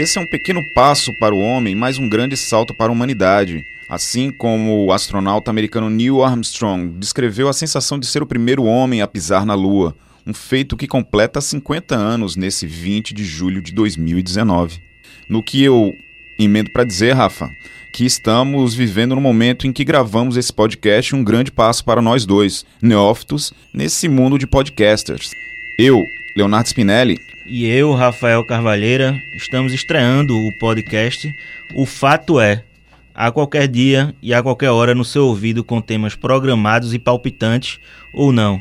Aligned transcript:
esse 0.00 0.16
é 0.16 0.20
um 0.20 0.26
pequeno 0.26 0.64
passo 0.64 1.12
para 1.12 1.34
o 1.34 1.40
homem, 1.40 1.74
mas 1.74 1.98
um 1.98 2.08
grande 2.08 2.36
salto 2.36 2.72
para 2.72 2.92
a 2.92 2.92
humanidade. 2.92 3.66
Assim 3.88 4.30
como 4.30 4.84
o 4.84 4.92
astronauta 4.92 5.50
americano 5.50 5.90
Neil 5.90 6.22
Armstrong 6.22 6.96
descreveu 6.96 7.48
a 7.48 7.52
sensação 7.52 7.98
de 7.98 8.06
ser 8.06 8.22
o 8.22 8.26
primeiro 8.26 8.62
homem 8.62 9.02
a 9.02 9.08
pisar 9.08 9.44
na 9.44 9.54
Lua, 9.54 9.96
um 10.24 10.32
feito 10.32 10.76
que 10.76 10.86
completa 10.86 11.40
50 11.40 11.96
anos 11.96 12.36
nesse 12.36 12.64
20 12.64 13.12
de 13.12 13.24
julho 13.24 13.60
de 13.60 13.72
2019. 13.72 14.80
No 15.28 15.42
que 15.42 15.64
eu 15.64 15.92
emendo 16.38 16.70
para 16.70 16.84
dizer, 16.84 17.14
Rafa, 17.14 17.50
que 17.92 18.04
estamos 18.04 18.76
vivendo 18.76 19.16
no 19.16 19.20
momento 19.20 19.66
em 19.66 19.72
que 19.72 19.82
gravamos 19.82 20.36
esse 20.36 20.52
podcast 20.52 21.16
um 21.16 21.24
grande 21.24 21.50
passo 21.50 21.84
para 21.84 22.00
nós 22.00 22.24
dois, 22.24 22.64
neófitos, 22.80 23.52
nesse 23.74 24.08
mundo 24.08 24.38
de 24.38 24.46
podcasters. 24.46 25.32
Eu, 25.76 26.06
Leonardo 26.38 26.68
Spinelli. 26.68 27.18
E 27.44 27.66
eu, 27.66 27.92
Rafael 27.92 28.44
Carvalheira, 28.44 29.20
estamos 29.34 29.72
estreando 29.72 30.36
o 30.36 30.52
podcast 30.56 31.34
O 31.74 31.84
Fato 31.84 32.38
É, 32.38 32.62
a 33.12 33.32
qualquer 33.32 33.66
dia 33.66 34.14
e 34.22 34.32
a 34.32 34.40
qualquer 34.40 34.70
hora 34.70 34.94
no 34.94 35.04
seu 35.04 35.26
ouvido 35.26 35.64
com 35.64 35.80
temas 35.80 36.14
programados 36.14 36.94
e 36.94 36.98
palpitantes 36.98 37.80
ou 38.14 38.30
não. 38.30 38.60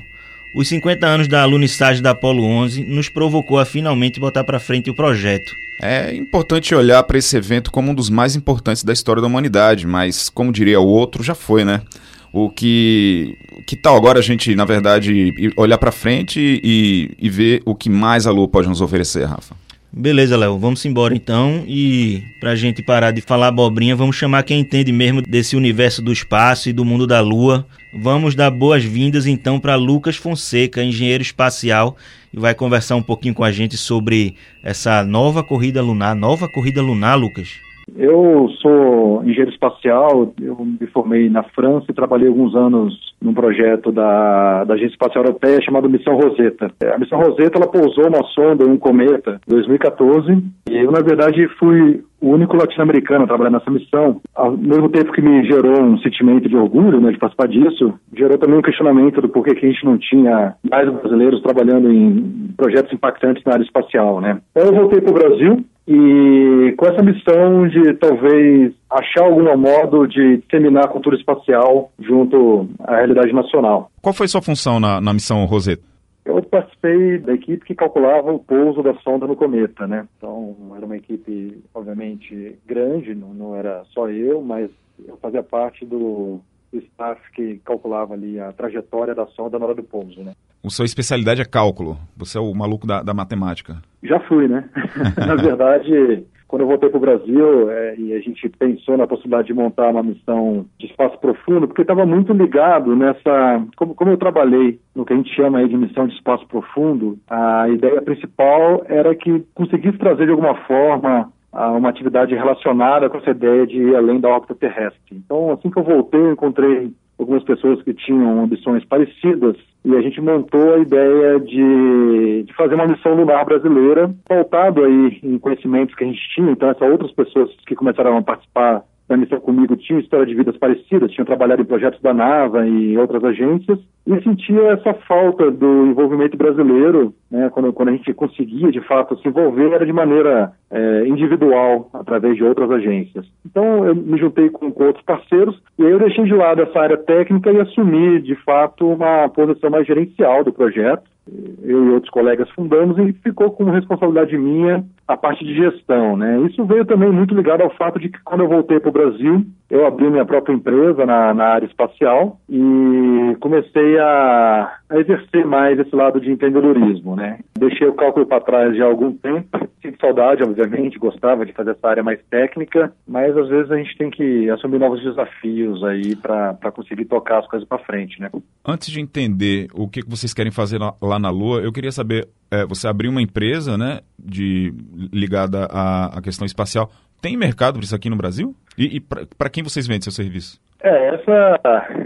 Os 0.56 0.67
50 0.69 1.06
anos 1.06 1.28
da 1.28 1.44
alunissagem 1.44 2.02
da 2.02 2.11
Apollo 2.11 2.44
11 2.44 2.84
nos 2.84 3.09
provocou 3.09 3.59
a 3.59 3.66
finalmente 3.66 4.19
botar 4.19 4.44
para 4.44 4.59
frente 4.59 4.89
o 4.89 4.95
projeto. 4.95 5.56
É 5.80 6.16
importante 6.16 6.73
olhar 6.73 7.03
para 7.03 7.19
esse 7.19 7.38
evento 7.38 7.72
como 7.72 7.91
um 7.91 7.94
dos 7.94 8.09
mais 8.09 8.36
importantes 8.36 8.84
da 8.84 8.91
história 8.91 9.22
da 9.22 9.28
humanidade, 9.28 9.86
mas, 9.86 10.30
como 10.30 10.52
diria 10.52 10.80
o 10.80 10.88
outro, 10.88 11.22
já 11.22 11.36
foi, 11.36 11.64
né? 11.64 11.84
O 12.33 12.50
que, 12.50 13.38
que 13.66 13.75
tal 13.75 13.95
agora 13.95 14.20
a 14.20 14.22
gente, 14.22 14.56
na 14.56 14.66
verdade, 14.66 15.33
olhar 15.56 15.78
para 15.78 15.92
frente 15.92 16.61
e, 16.64 17.11
e 17.17 17.30
ver 17.30 17.61
o 17.66 17.73
que 17.73 17.89
mais 17.89 18.28
a 18.28 18.31
Lua 18.31 18.47
pode 18.47 18.67
nos 18.67 18.81
oferecer, 18.81 19.25
Rafa? 19.25 19.56
Beleza, 19.92 20.38
Léo, 20.38 20.59
vamos 20.59 20.86
embora 20.86 21.16
então. 21.16 21.64
E 21.66 22.22
pra 22.39 22.56
gente 22.56 22.84
parar 22.84 23.11
de 23.11 23.22
falar 23.22 23.47
abobrinha, 23.47 23.95
vamos 23.95 24.16
chamar 24.16 24.44
quem 24.44 24.59
entende 24.59 24.92
mesmo 24.92 25.22
desse 25.22 25.56
universo 25.56 26.02
do 26.02 26.11
espaço 26.11 26.69
e 26.69 26.73
do 26.73 26.86
mundo 26.86 27.08
da 27.08 27.19
Lua. 27.19 27.66
Vamos 28.00 28.36
dar 28.36 28.52
boas-vindas 28.52 29.25
então 29.25 29.59
para 29.59 29.75
Lucas 29.75 30.16
Fonseca, 30.16 30.84
engenheiro 30.84 31.23
espacial, 31.23 31.97
e 32.31 32.39
vai 32.39 32.53
conversar 32.53 32.95
um 32.95 33.02
pouquinho 33.02 33.34
com 33.34 33.44
a 33.44 33.52
gente 33.52 33.75
sobre 33.75 34.36
essa 34.64 35.03
nova 35.03 35.44
corrida 35.44 35.81
lunar. 35.81 36.16
Nova 36.16 36.47
corrida 36.47 36.81
lunar, 36.81 37.16
Lucas? 37.16 37.66
Eu 37.98 38.48
sou 38.62 39.23
engenheiro 39.23 39.50
espacial, 39.50 40.31
eu 40.40 40.56
me 40.64 40.86
formei 40.94 41.31
na 41.31 41.42
França 41.42 41.88
e 41.90 41.95
trabalhei 41.95 42.28
alguns 42.28 42.56
anos 42.56 42.94
num 43.20 43.34
projeto 43.34 43.92
da, 43.92 44.64
da 44.66 44.76
Agência 44.76 44.94
Espacial 44.94 45.26
Europeia 45.26 45.59
chamado 45.64 45.90
Missão 45.90 46.16
Rosetta. 46.16 46.72
A 46.94 47.00
Missão 47.00 47.20
Rosetta 47.20 47.58
ela 47.58 47.68
pousou 47.68 48.08
uma 48.08 48.23
sonda 48.28 48.66
um 48.66 48.78
cometa 48.78 49.42
em 49.48 49.52
2014 49.52 50.44
e 50.70 50.78
eu, 50.78 50.92
na 50.92 51.02
verdade, 51.02 51.48
fui 51.58 52.03
o 52.21 52.29
único 52.29 52.55
latino-americano 52.55 53.23
a 53.23 53.27
trabalhar 53.27 53.51
nessa 53.51 53.71
missão. 53.71 54.21
Ao 54.35 54.51
mesmo 54.55 54.89
tempo 54.89 55.11
que 55.11 55.21
me 55.21 55.45
gerou 55.45 55.81
um 55.81 55.97
sentimento 55.99 56.49
de 56.49 56.55
orgulho 56.55 56.99
né, 56.99 57.11
de 57.11 57.17
participar 57.17 57.47
disso, 57.47 57.93
gerou 58.15 58.37
também 58.37 58.59
um 58.59 58.63
questionamento 58.63 59.21
do 59.21 59.29
porquê 59.29 59.55
que 59.55 59.66
a 59.66 59.69
gente 59.69 59.85
não 59.85 59.97
tinha 59.97 60.56
mais 60.69 60.91
brasileiros 60.91 61.41
trabalhando 61.41 61.91
em 61.91 62.53
projetos 62.57 62.91
impactantes 62.94 63.44
na 63.45 63.53
área 63.53 63.63
espacial. 63.63 64.19
Né? 64.19 64.39
Então 64.51 64.67
eu 64.67 64.75
voltei 64.75 65.01
para 65.01 65.11
o 65.11 65.13
Brasil, 65.13 65.63
e 65.88 66.73
com 66.75 66.85
essa 66.85 67.01
missão 67.01 67.66
de 67.69 67.94
talvez 67.94 68.73
achar 68.91 69.23
algum 69.23 69.57
modo 69.57 70.06
de 70.06 70.38
disseminar 70.38 70.83
a 70.83 70.89
cultura 70.89 71.16
espacial 71.16 71.91
junto 71.97 72.67
à 72.81 72.97
realidade 72.97 73.31
nacional. 73.31 73.89
Qual 74.01 74.13
foi 74.13 74.27
sua 74.27 74.41
função 74.41 74.81
na, 74.81 75.00
na 75.00 75.13
missão 75.13 75.45
Rosetta? 75.45 75.83
Eu 76.27 76.43
participei 76.43 77.19
da 77.19 77.33
equipe 77.33 77.65
que 77.65 77.73
calculava 77.73 78.33
o 78.33 78.39
pouso 78.39 78.83
da 78.83 78.93
sonda 78.95 79.25
no 79.25 79.35
cometa, 79.35 79.88
né? 79.88 80.05
Então, 80.17 80.57
era 80.75 80.85
uma 80.85 80.97
equipe, 80.97 81.63
obviamente, 81.73 82.59
grande, 82.65 83.15
não, 83.15 83.33
não 83.33 83.55
era 83.55 83.85
só 83.93 84.09
eu, 84.09 84.41
mas 84.41 84.69
eu 85.07 85.15
fazia 85.17 85.41
parte 85.41 85.85
do, 85.85 86.41
do 86.71 86.79
staff 86.79 87.21
que 87.31 87.61
calculava 87.63 88.13
ali 88.13 88.38
a 88.41 88.51
trajetória 88.51 89.15
da 89.15 89.25
sonda 89.27 89.57
na 89.57 89.65
hora 89.65 89.75
do 89.75 89.83
pouso, 89.83 90.21
né? 90.21 90.33
O 90.61 90.69
sua 90.69 90.83
especialidade 90.83 91.41
é 91.41 91.45
cálculo. 91.45 91.97
Você 92.17 92.38
é 92.38 92.41
o 92.41 92.53
maluco 92.53 92.85
da, 92.85 93.01
da 93.01 93.13
matemática. 93.13 93.81
Já 94.03 94.19
fui, 94.21 94.49
né? 94.49 94.69
na 95.15 95.35
verdade, 95.35 96.25
quando 96.47 96.62
eu 96.62 96.68
voltei 96.68 96.90
para 96.90 96.97
o 96.97 97.02
Brasil 97.02 97.69
é, 97.69 97.96
e 97.97 98.13
a 98.13 98.19
gente 98.19 98.47
pensou 98.50 98.97
na 98.97 99.06
possibilidade 99.06 99.47
de 99.47 99.53
montar 99.53 99.90
uma 99.90 100.03
missão 100.03 100.66
de 100.80 100.85
espaço 100.85 101.18
profundo, 101.19 101.68
porque 101.68 101.81
estava 101.81 102.06
muito 102.06 102.31
ligado 102.34 102.96
nessa. 102.96 103.66
Como, 103.75 103.94
como, 103.94 104.12
eu 104.12 104.18
trabalhei 104.18 104.80
no 104.96 105.06
que 105.06 105.13
a 105.13 105.16
gente 105.16 105.34
chama 105.36 105.59
aí 105.59 105.68
de 105.68 105.78
missão 105.78 106.07
de 106.07 106.16
espaço 106.16 106.47
profundo, 106.47 107.18
a 107.30 107.68
ideia 107.69 108.02
principal 108.02 108.84
era 108.88 109.13
que 109.13 109.44
conseguisse 109.53 109.97
trazer 109.97 110.25
de 110.25 110.31
alguma 110.31 110.56
forma 110.66 111.31
uma 111.52 111.90
atividade 111.90 112.36
relacionada 112.36 113.09
com 113.09 113.18
essa 113.18 113.31
ideia 113.31 113.66
de 113.66 113.78
ir 113.78 113.96
além 113.96 114.19
da 114.19 114.30
órbita 114.30 114.53
terrestre. 114.53 115.00
Então, 115.12 115.52
assim 115.52 115.69
que 115.69 115.80
eu 115.80 115.84
voltei, 115.84 116.19
eu 116.19 116.34
encontrei 116.34 116.91
algumas 117.17 117.44
pessoas 117.44 117.81
que 117.81 117.94
tinham 117.94 118.44
ambições 118.44 118.85
parecidas 118.85 119.55
e 119.83 119.95
a 119.95 120.01
gente 120.01 120.22
montou 120.22 120.73
a 120.73 120.79
ideia 120.79 121.39
de, 121.39 122.44
de 122.44 122.53
fazer 122.53 122.75
uma 122.75 122.88
missão 122.88 123.16
lunar 123.16 123.45
brasileira 123.45 124.13
pautado 124.28 124.83
aí 124.83 125.19
em 125.23 125.38
conhecimentos 125.39 125.95
que 125.95 126.03
a 126.03 126.07
gente 126.07 126.22
tinha, 126.35 126.51
então 126.51 126.69
essas 126.69 126.89
outras 126.89 127.11
pessoas 127.11 127.50
que 127.66 127.75
começaram 127.75 128.17
a 128.17 128.22
participar 128.22 128.83
da 129.07 129.16
missão 129.16 129.40
comigo 129.40 129.75
tinham 129.78 130.00
história 130.00 130.25
de 130.25 130.35
vidas 130.35 130.57
parecidas, 130.57 131.12
tinham 131.12 131.25
trabalhado 131.25 131.62
em 131.62 131.66
projetos 131.66 132.01
da 132.01 132.13
NASA 132.13 132.68
e 132.68 132.97
outras 132.97 133.23
agências, 133.23 133.79
e 134.06 134.22
sentia 134.22 134.62
essa 134.72 134.94
falta 135.07 135.50
do 135.50 135.88
envolvimento 135.88 136.38
brasileiro, 136.38 137.13
né, 137.31 137.50
quando, 137.50 137.72
quando 137.73 137.90
a 137.90 137.91
gente 137.94 138.13
conseguia 138.13 138.72
de 138.72 138.81
fato 138.81 139.18
se 139.19 139.28
envolver, 139.28 139.72
era 139.72 139.85
de 139.85 139.94
maneira 139.94 140.51
é, 140.69 141.07
individual, 141.07 141.90
através 141.94 142.35
de 142.35 142.44
outras 142.44 142.69
agências. 142.69 143.25
Então 143.45 143.85
eu 143.85 143.95
me 143.95 144.18
juntei 144.18 144.50
com, 144.50 144.72
com 144.72 144.84
outros 144.85 145.03
parceiros, 145.06 145.57
e 145.79 145.85
aí 145.85 145.91
eu 145.91 146.00
deixei 146.00 146.25
de 146.25 146.34
lado 146.34 146.62
essa 146.62 146.79
área 146.79 146.97
técnica 146.97 147.51
e 147.51 147.59
assumi 147.59 148.22
de 148.22 148.35
fato 148.44 148.88
uma 148.88 149.29
posição 149.29 149.69
mais 149.69 149.88
gerencial 149.88 150.44
do 150.44 150.51
projeto 150.51 151.16
eu 151.63 151.85
e 151.85 151.89
outros 151.91 152.11
colegas 152.11 152.49
fundamos 152.51 152.97
e 152.97 153.13
ficou 153.13 153.51
como 153.51 153.71
responsabilidade 153.71 154.38
minha 154.38 154.83
a 155.07 155.15
parte 155.15 155.45
de 155.45 155.55
gestão, 155.55 156.17
né? 156.17 156.38
Isso 156.41 156.65
veio 156.65 156.85
também 156.85 157.09
muito 157.09 157.33
ligado 157.33 157.61
ao 157.61 157.73
fato 157.75 157.97
de 157.97 158.09
que 158.09 158.21
quando 158.23 158.41
eu 158.41 158.49
voltei 158.49 158.79
para 158.79 158.89
o 158.89 158.93
Brasil, 158.93 159.45
eu 159.69 159.85
abri 159.85 160.09
minha 160.09 160.25
própria 160.25 160.53
empresa 160.53 161.05
na, 161.05 161.33
na 161.33 161.45
área 161.45 161.65
espacial 161.65 162.39
e 162.49 163.35
comecei 163.39 163.97
a, 163.99 164.79
a, 164.89 164.99
exercer 164.99 165.45
mais 165.45 165.79
esse 165.79 165.95
lado 165.95 166.19
de 166.19 166.31
empreendedorismo, 166.31 167.15
né? 167.15 167.39
Deixei 167.57 167.88
o 167.88 167.94
cálculo 167.94 168.25
para 168.25 168.41
trás 168.41 168.75
já 168.75 168.83
há 168.83 168.88
algum 168.88 169.13
tempo, 169.13 169.69
sinto 169.81 169.99
saudade, 169.99 170.44
obviamente, 170.44 170.99
gostava 170.99 171.45
de 171.45 171.53
fazer 171.53 171.71
essa 171.71 171.88
área 171.88 172.03
mais 172.03 172.19
técnica, 172.29 172.91
mas 173.07 173.35
às 173.38 173.47
vezes 173.47 173.71
a 173.71 173.77
gente 173.77 173.97
tem 173.97 174.09
que 174.09 174.49
assumir 174.49 174.79
novos 174.79 175.01
desafios 175.01 175.83
aí 175.85 176.15
para 176.15 176.71
conseguir 176.73 177.05
tocar 177.05 177.39
as 177.39 177.47
coisas 177.47 177.67
para 177.67 177.77
frente, 177.79 178.19
né? 178.21 178.29
Antes 178.65 178.89
de 178.89 178.99
entender 178.99 179.67
o 179.73 179.88
que 179.88 180.01
vocês 180.05 180.33
querem 180.33 180.51
fazer 180.51 180.79
lá 181.01 181.16
na 181.19 181.29
Lua, 181.29 181.61
eu 181.61 181.72
queria 181.72 181.91
saber, 181.91 182.28
é, 182.51 182.66
você 182.66 182.88
abriu 182.88 183.11
uma 183.11 183.22
empresa, 183.22 183.78
né, 183.78 184.00
de, 184.17 184.73
ligada 185.11 185.66
à, 185.72 186.17
à 186.17 186.22
questão 186.22 186.45
espacial, 186.45 186.89
tem 187.22 187.35
mercado 187.35 187.75
para 187.75 187.83
isso 187.83 187.95
aqui 187.95 188.09
no 188.09 188.15
Brasil? 188.15 188.56
E, 188.77 188.97
e 188.97 189.00
para 189.00 189.50
quem 189.50 189.63
vocês 189.63 189.88
vendem 189.88 190.01
seu 190.01 190.12
serviço? 190.12 190.59
É, 190.81 191.15
essa 191.15 191.59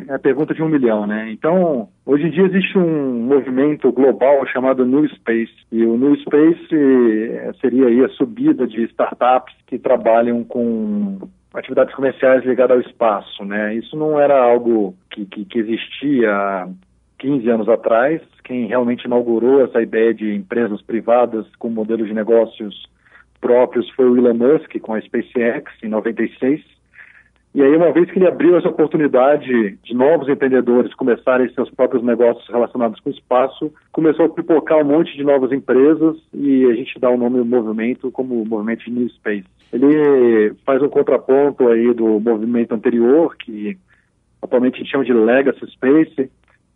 é 0.08 0.14
a 0.14 0.20
pergunta 0.20 0.54
de 0.54 0.64
um 0.64 0.70
milhão, 0.70 1.06
né? 1.06 1.30
Então, 1.32 1.90
hoje 2.06 2.28
em 2.28 2.32
dia 2.32 2.46
existe 2.46 2.78
um 2.78 3.26
movimento 3.26 3.92
global 3.92 4.46
chamado 4.48 4.86
New 4.86 5.08
Space. 5.10 5.54
E 5.72 5.84
o 5.84 5.98
New 5.98 6.16
Space 6.22 6.68
é, 6.74 7.52
seria 7.60 7.88
aí 7.88 8.04
a 8.04 8.10
subida 8.10 8.66
de 8.66 8.84
startups 8.86 9.54
que 9.68 9.78
trabalham 9.78 10.44
com 10.46 11.20
atividades 11.54 11.94
comerciais 11.94 12.46
ligadas 12.46 12.78
ao 12.78 12.90
espaço, 12.90 13.44
né? 13.44 13.76
Isso 13.76 13.98
não 13.98 14.18
era 14.18 14.42
algo 14.42 14.96
que, 15.10 15.26
que, 15.26 15.44
que 15.44 15.60
existia 15.60 16.70
15 17.22 17.48
anos 17.50 17.70
atrás. 17.70 18.20
Quem 18.44 18.66
realmente 18.66 19.06
inaugurou 19.06 19.64
essa 19.64 19.82
ideia 19.82 20.14
de 20.14 20.34
empresas 20.34 20.82
privadas 20.82 21.46
com 21.58 21.70
modelos 21.70 22.08
de 22.08 22.14
negócios 22.14 22.90
próprios 23.40 23.88
foi 23.92 24.10
o 24.10 24.18
Elon 24.18 24.34
Musk 24.34 24.80
com 24.82 24.94
a 24.94 25.02
SpaceX 25.02 25.72
em 25.84 25.88
96. 25.88 26.62
E 27.54 27.62
aí, 27.62 27.76
uma 27.76 27.92
vez 27.92 28.10
que 28.10 28.18
ele 28.18 28.28
abriu 28.28 28.58
essa 28.58 28.70
oportunidade 28.70 29.78
de 29.84 29.94
novos 29.94 30.30
empreendedores 30.30 30.94
começarem 30.96 31.54
seus 31.54 31.70
próprios 31.70 32.02
negócios 32.02 32.48
relacionados 32.48 33.00
com 33.02 33.10
o 33.10 33.14
espaço, 33.14 33.72
começou 33.92 34.26
a 34.26 34.30
pipocar 34.30 34.80
um 34.80 34.86
monte 34.86 35.16
de 35.16 35.24
novas 35.24 35.52
empresas 35.52 36.18
e 36.34 36.66
a 36.66 36.74
gente 36.74 36.98
dá 36.98 37.10
o 37.10 37.18
nome 37.18 37.38
do 37.38 37.46
movimento 37.46 38.10
como 38.10 38.46
movimento 38.46 38.86
de 38.86 38.92
New 38.92 39.10
Space. 39.10 39.46
Ele 39.72 40.54
faz 40.66 40.82
um 40.82 40.88
contraponto 40.88 41.68
aí 41.68 41.94
do 41.94 42.20
movimento 42.22 42.74
anterior, 42.74 43.36
que 43.36 43.78
atualmente 44.42 44.76
a 44.76 44.78
gente 44.78 44.92
chama 44.92 45.06
de 45.06 45.14
Legacy 45.14 45.70
Space, 45.72 46.32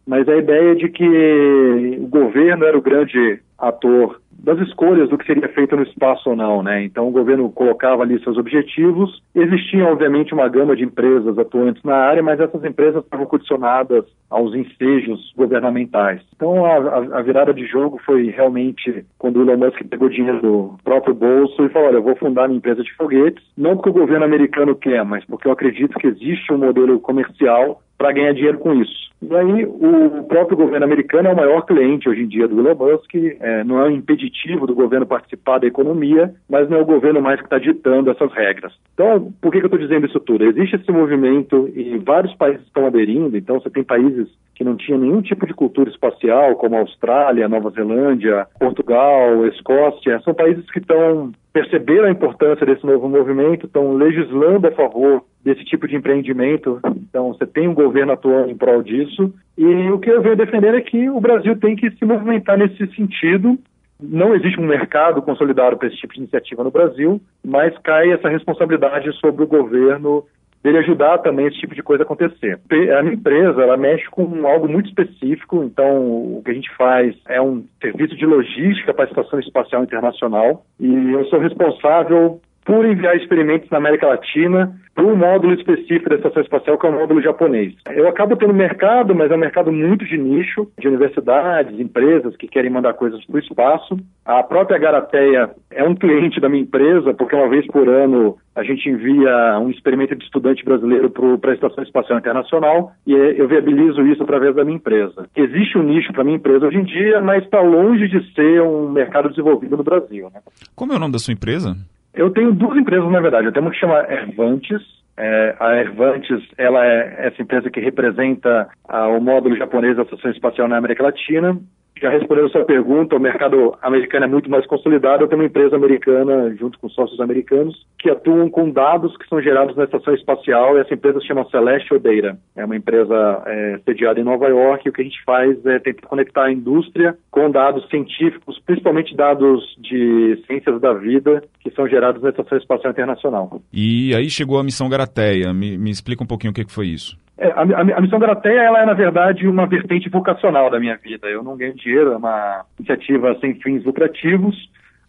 mas 0.05 0.27
a 0.27 0.35
ideia 0.35 0.75
de 0.75 0.89
que 0.89 1.97
o 1.99 2.07
governo 2.07 2.65
era 2.65 2.77
o 2.77 2.81
grande 2.81 3.39
ator 3.57 4.19
das 4.45 4.59
escolhas 4.59 5.09
do 5.09 5.17
que 5.17 5.25
seria 5.25 5.47
feito 5.49 5.75
no 5.75 5.81
espaço 5.81 6.29
ou 6.29 6.35
não, 6.35 6.61
né? 6.61 6.83
Então 6.83 7.07
o 7.07 7.11
governo 7.11 7.49
colocava 7.51 8.03
ali 8.03 8.21
seus 8.23 8.37
objetivos. 8.37 9.21
Existia 9.33 9.85
obviamente 9.85 10.35
uma 10.35 10.47
gama 10.47 10.75
de 10.75 10.83
empresas 10.83 11.37
atuantes 11.39 11.81
na 11.83 11.95
área, 11.95 12.21
mas 12.21 12.39
essas 12.39 12.63
empresas 12.63 13.03
estavam 13.03 13.25
condicionadas 13.25 14.05
aos 14.29 14.53
ensejos 14.53 15.33
governamentais. 15.35 16.21
Então 16.35 16.63
a, 16.63 16.75
a, 16.77 17.19
a 17.19 17.21
virada 17.23 17.53
de 17.53 17.65
jogo 17.65 17.99
foi 18.05 18.29
realmente 18.29 19.03
quando 19.17 19.37
o 19.37 19.41
Elon 19.41 19.57
Musk 19.57 19.81
pegou 19.89 20.09
dinheiro 20.09 20.39
do 20.41 20.75
próprio 20.83 21.15
bolso 21.15 21.65
e 21.65 21.69
falou: 21.69 21.87
olha, 21.87 21.97
eu 21.97 22.03
vou 22.03 22.15
fundar 22.15 22.47
uma 22.47 22.55
empresa 22.55 22.83
de 22.83 22.93
foguetes, 22.93 23.43
não 23.57 23.75
porque 23.75 23.89
o 23.89 23.93
governo 23.93 24.25
americano 24.25 24.75
quer, 24.75 25.03
mas 25.03 25.25
porque 25.25 25.47
eu 25.47 25.53
acredito 25.53 25.97
que 25.97 26.07
existe 26.07 26.53
um 26.53 26.59
modelo 26.59 26.99
comercial 26.99 27.81
para 27.97 28.11
ganhar 28.11 28.33
dinheiro 28.33 28.57
com 28.59 28.73
isso. 28.73 29.05
E 29.21 29.35
aí 29.35 29.65
o 29.65 30.23
próprio 30.27 30.57
governo 30.57 30.85
americano 30.85 31.29
é 31.29 31.31
o 31.31 31.35
maior 31.35 31.61
cliente 31.65 32.07
hoje 32.07 32.21
em 32.21 32.27
dia 32.27 32.47
do 32.47 32.59
Elon 32.59 32.75
Musk, 32.75 33.15
é, 33.15 33.63
não 33.63 33.79
é 33.79 33.85
um 33.85 33.91
impeditivo 33.91 34.67
do 34.67 34.75
governo 34.75 35.05
participar 35.05 35.59
da 35.59 35.67
economia, 35.67 36.33
mas 36.49 36.69
não 36.69 36.77
é 36.77 36.81
o 36.81 36.85
governo 36.85 37.21
mais 37.21 37.39
que 37.39 37.45
está 37.45 37.57
ditando 37.57 38.11
essas 38.11 38.31
regras. 38.33 38.73
Então, 38.93 39.33
por 39.41 39.51
que, 39.51 39.59
que 39.59 39.65
eu 39.65 39.67
estou 39.67 39.79
dizendo 39.79 40.05
isso 40.05 40.19
tudo? 40.19 40.43
Existe 40.45 40.75
esse 40.75 40.91
movimento 40.91 41.69
e 41.73 41.97
vários 41.97 42.35
países 42.35 42.65
estão 42.65 42.85
aderindo, 42.85 43.35
então 43.37 43.59
você 43.59 43.69
tem 43.69 43.83
países 43.83 44.27
que 44.53 44.63
não 44.63 44.75
tinham 44.75 44.99
nenhum 44.99 45.21
tipo 45.21 45.47
de 45.47 45.53
cultura 45.53 45.89
espacial, 45.89 46.55
como 46.55 46.77
Austrália, 46.77 47.47
Nova 47.47 47.69
Zelândia, 47.71 48.47
Portugal, 48.59 49.45
Escócia, 49.47 50.19
são 50.21 50.33
países 50.33 50.69
que 50.71 50.79
estão 50.79 51.31
perceberam 51.55 52.09
a 52.09 52.11
importância 52.11 52.65
desse 52.65 52.85
novo 52.85 53.07
movimento, 53.07 53.65
estão 53.65 53.93
legislando 53.93 54.67
a 54.67 54.71
favor 54.71 55.23
desse 55.41 55.63
tipo 55.63 55.87
de 55.87 55.95
empreendimento. 55.95 56.81
Então, 56.97 57.29
você 57.29 57.45
tem 57.45 57.65
um 57.65 57.73
governo 57.73 58.11
atuando 58.11 58.51
em 58.51 58.57
prol 58.57 58.83
disso. 58.83 59.33
E 59.57 59.65
o 59.89 59.97
que 59.97 60.09
eu 60.09 60.21
venho 60.21 60.35
defender 60.35 60.73
é 60.73 60.81
que 60.81 61.09
o 61.09 61.21
Brasil 61.21 61.57
tem 61.57 61.77
que 61.77 61.89
se 61.91 62.03
movimentar 62.03 62.57
nesse 62.57 62.85
sentido. 62.93 63.57
Não 63.97 64.35
existe 64.35 64.59
um 64.59 64.67
mercado 64.67 65.21
consolidado 65.21 65.77
para 65.77 65.87
esse 65.87 65.95
tipo 65.95 66.13
de 66.13 66.19
iniciativa 66.19 66.61
no 66.61 66.71
Brasil, 66.71 67.21
mas 67.41 67.73
cai 67.77 68.11
essa 68.11 68.27
responsabilidade 68.27 69.09
sobre 69.21 69.45
o 69.45 69.47
governo 69.47 70.25
dele 70.65 70.79
ajudar 70.79 71.19
também 71.19 71.45
esse 71.45 71.59
tipo 71.59 71.75
de 71.75 71.83
coisa 71.83 72.01
a 72.01 72.05
acontecer. 72.05 72.59
A 72.97 73.03
minha 73.03 73.13
empresa, 73.13 73.61
ela 73.61 73.77
mexe 73.77 74.09
com 74.09 74.47
algo 74.47 74.67
muito 74.67 74.89
específico, 74.89 75.63
então 75.63 76.37
o 76.37 76.41
que 76.43 76.49
a 76.49 76.53
gente 76.55 76.75
faz 76.75 77.15
é 77.29 77.39
um 77.39 77.63
serviço 77.79 78.15
de 78.15 78.25
logística 78.25 78.91
para 78.91 79.05
a 79.05 79.07
Estação 79.07 79.39
Espacial 79.39 79.83
Internacional 79.83 80.65
e 80.79 81.11
eu 81.11 81.23
sou 81.25 81.39
responsável 81.39 82.41
por 82.65 82.83
enviar 82.83 83.15
experimentos 83.15 83.69
na 83.69 83.77
América 83.77 84.07
Latina 84.07 84.75
para 84.95 85.05
um 85.05 85.15
módulo 85.15 85.53
específico 85.53 86.09
da 86.09 86.15
estação 86.15 86.41
espacial, 86.41 86.79
que 86.79 86.87
é 86.87 86.89
o 86.89 86.93
módulo 86.93 87.21
japonês. 87.21 87.75
Eu 87.91 88.07
acabo 88.07 88.35
tendo 88.35 88.53
mercado, 88.53 89.13
mas 89.13 89.29
é 89.29 89.35
um 89.35 89.39
mercado 89.39 89.71
muito 89.71 90.03
de 90.05 90.17
nicho, 90.17 90.67
de 90.79 90.87
universidades, 90.87 91.79
empresas 91.79 92.35
que 92.37 92.47
querem 92.47 92.71
mandar 92.71 92.93
coisas 92.93 93.23
para 93.25 93.35
o 93.35 93.39
espaço. 93.39 93.97
A 94.25 94.41
própria 94.41 94.79
Garateia 94.79 95.51
é 95.75 95.83
um 95.83 95.93
cliente 95.93 96.39
da 96.39 96.47
minha 96.47 96.63
empresa, 96.63 97.13
porque 97.13 97.35
uma 97.35 97.49
vez 97.49 97.67
por 97.67 97.87
ano 97.89 98.37
a 98.55 98.63
gente 98.63 98.89
envia 98.89 99.59
um 99.59 99.69
experimento 99.69 100.15
de 100.15 100.23
estudante 100.23 100.63
brasileiro 100.63 101.09
para 101.09 101.51
a 101.51 101.53
Estação 101.53 101.83
Espacial 101.83 102.17
Internacional 102.17 102.93
e 103.05 103.11
eu 103.11 103.47
viabilizo 103.47 104.01
isso 104.07 104.23
através 104.23 104.55
da 104.55 104.63
minha 104.63 104.77
empresa. 104.77 105.27
Existe 105.35 105.77
um 105.77 105.83
nicho 105.83 106.13
para 106.13 106.21
a 106.21 106.23
minha 106.23 106.37
empresa 106.37 106.65
hoje 106.65 106.77
em 106.77 106.85
dia, 106.85 107.19
mas 107.21 107.43
está 107.43 107.59
longe 107.59 108.07
de 108.07 108.33
ser 108.33 108.61
um 108.61 108.89
mercado 108.89 109.29
desenvolvido 109.29 109.75
no 109.75 109.83
Brasil. 109.83 110.31
Né? 110.33 110.39
Como 110.73 110.93
é 110.93 110.95
o 110.95 110.99
nome 110.99 111.11
da 111.11 111.19
sua 111.19 111.33
empresa? 111.33 111.75
Eu 112.13 112.29
tenho 112.29 112.53
duas 112.53 112.77
empresas, 112.77 113.11
na 113.11 113.19
verdade. 113.19 113.47
Eu 113.47 113.51
tenho 113.51 113.65
uma 113.65 113.71
que 113.71 113.79
chama 113.79 114.05
Ervantes. 114.09 114.81
É, 115.17 115.55
a 115.59 115.75
Ervantes, 115.75 116.41
ela 116.57 116.85
é 116.85 117.27
essa 117.27 117.41
empresa 117.41 117.69
que 117.69 117.79
representa 117.79 118.69
a, 118.87 119.07
o 119.07 119.19
módulo 119.19 119.55
japonês 119.57 119.97
da 119.97 120.03
Estação 120.03 120.31
Espacial 120.31 120.67
na 120.67 120.77
América 120.77 121.03
Latina. 121.03 121.57
Já 122.01 122.09
respondendo 122.09 122.51
sua 122.51 122.65
pergunta, 122.65 123.15
o 123.15 123.19
mercado 123.19 123.73
americano 123.81 124.25
é 124.25 124.27
muito 124.27 124.49
mais 124.49 124.65
consolidado. 124.67 125.23
Eu 125.23 125.27
tenho 125.29 125.41
uma 125.41 125.47
empresa 125.47 125.77
americana, 125.77 126.53
junto 126.55 126.77
com 126.77 126.89
sócios 126.89 127.19
americanos, 127.21 127.85
que 127.97 128.09
atuam 128.09 128.49
com 128.49 128.69
dados 128.69 129.15
que 129.17 129.27
são 129.29 129.41
gerados 129.41 129.77
na 129.77 129.85
estação 129.85 130.13
espacial. 130.13 130.77
E 130.77 130.81
essa 130.81 130.93
empresa 130.93 131.19
se 131.21 131.27
chama 131.27 131.49
Celestial 131.49 131.99
Data. 131.99 132.37
É 132.55 132.65
uma 132.65 132.75
empresa 132.75 133.43
é, 133.45 133.79
sediada 133.85 134.19
em 134.19 134.23
Nova 134.23 134.47
York. 134.47 134.85
E 134.85 134.89
o 134.89 134.93
que 134.93 135.01
a 135.01 135.05
gente 135.05 135.23
faz 135.23 135.65
é 135.65 135.79
tentar 135.79 136.07
conectar 136.07 136.45
a 136.45 136.51
indústria 136.51 137.17
com 137.31 137.49
dados 137.49 137.87
científicos, 137.89 138.59
principalmente 138.65 139.15
dados 139.15 139.63
de 139.77 140.43
ciências 140.47 140.81
da 140.81 140.93
vida, 140.93 141.43
que 141.61 141.71
são 141.71 141.87
gerados 141.87 142.21
na 142.21 142.29
Estação 142.29 142.57
Espacial 142.57 142.91
Internacional. 142.91 143.61
E 143.71 144.13
aí 144.13 144.29
chegou 144.29 144.59
a 144.59 144.63
missão 144.63 144.89
Garateia. 144.89 145.53
Me, 145.53 145.77
me 145.77 145.91
explica 145.91 146.23
um 146.23 146.27
pouquinho 146.27 146.51
o 146.51 146.53
que 146.53 146.65
foi 146.69 146.87
isso. 146.87 147.17
É, 147.37 147.47
a, 147.47 147.61
a, 147.61 147.97
a, 147.97 148.01
missão 148.01 148.19
Garateia 148.19 148.61
ela 148.61 148.81
é, 148.81 148.85
na 148.85 148.93
verdade, 148.93 149.47
uma 149.47 149.65
vertente 149.65 150.09
vocacional 150.09 150.69
da 150.69 150.79
minha 150.79 150.97
vida. 150.97 151.27
Eu 151.27 151.43
não 151.43 151.57
ganho 151.57 151.75
dinheiro, 151.75 152.13
é 152.13 152.17
uma 152.17 152.65
iniciativa 152.79 153.37
sem 153.39 153.55
fins 153.55 153.83
lucrativos, 153.83 154.55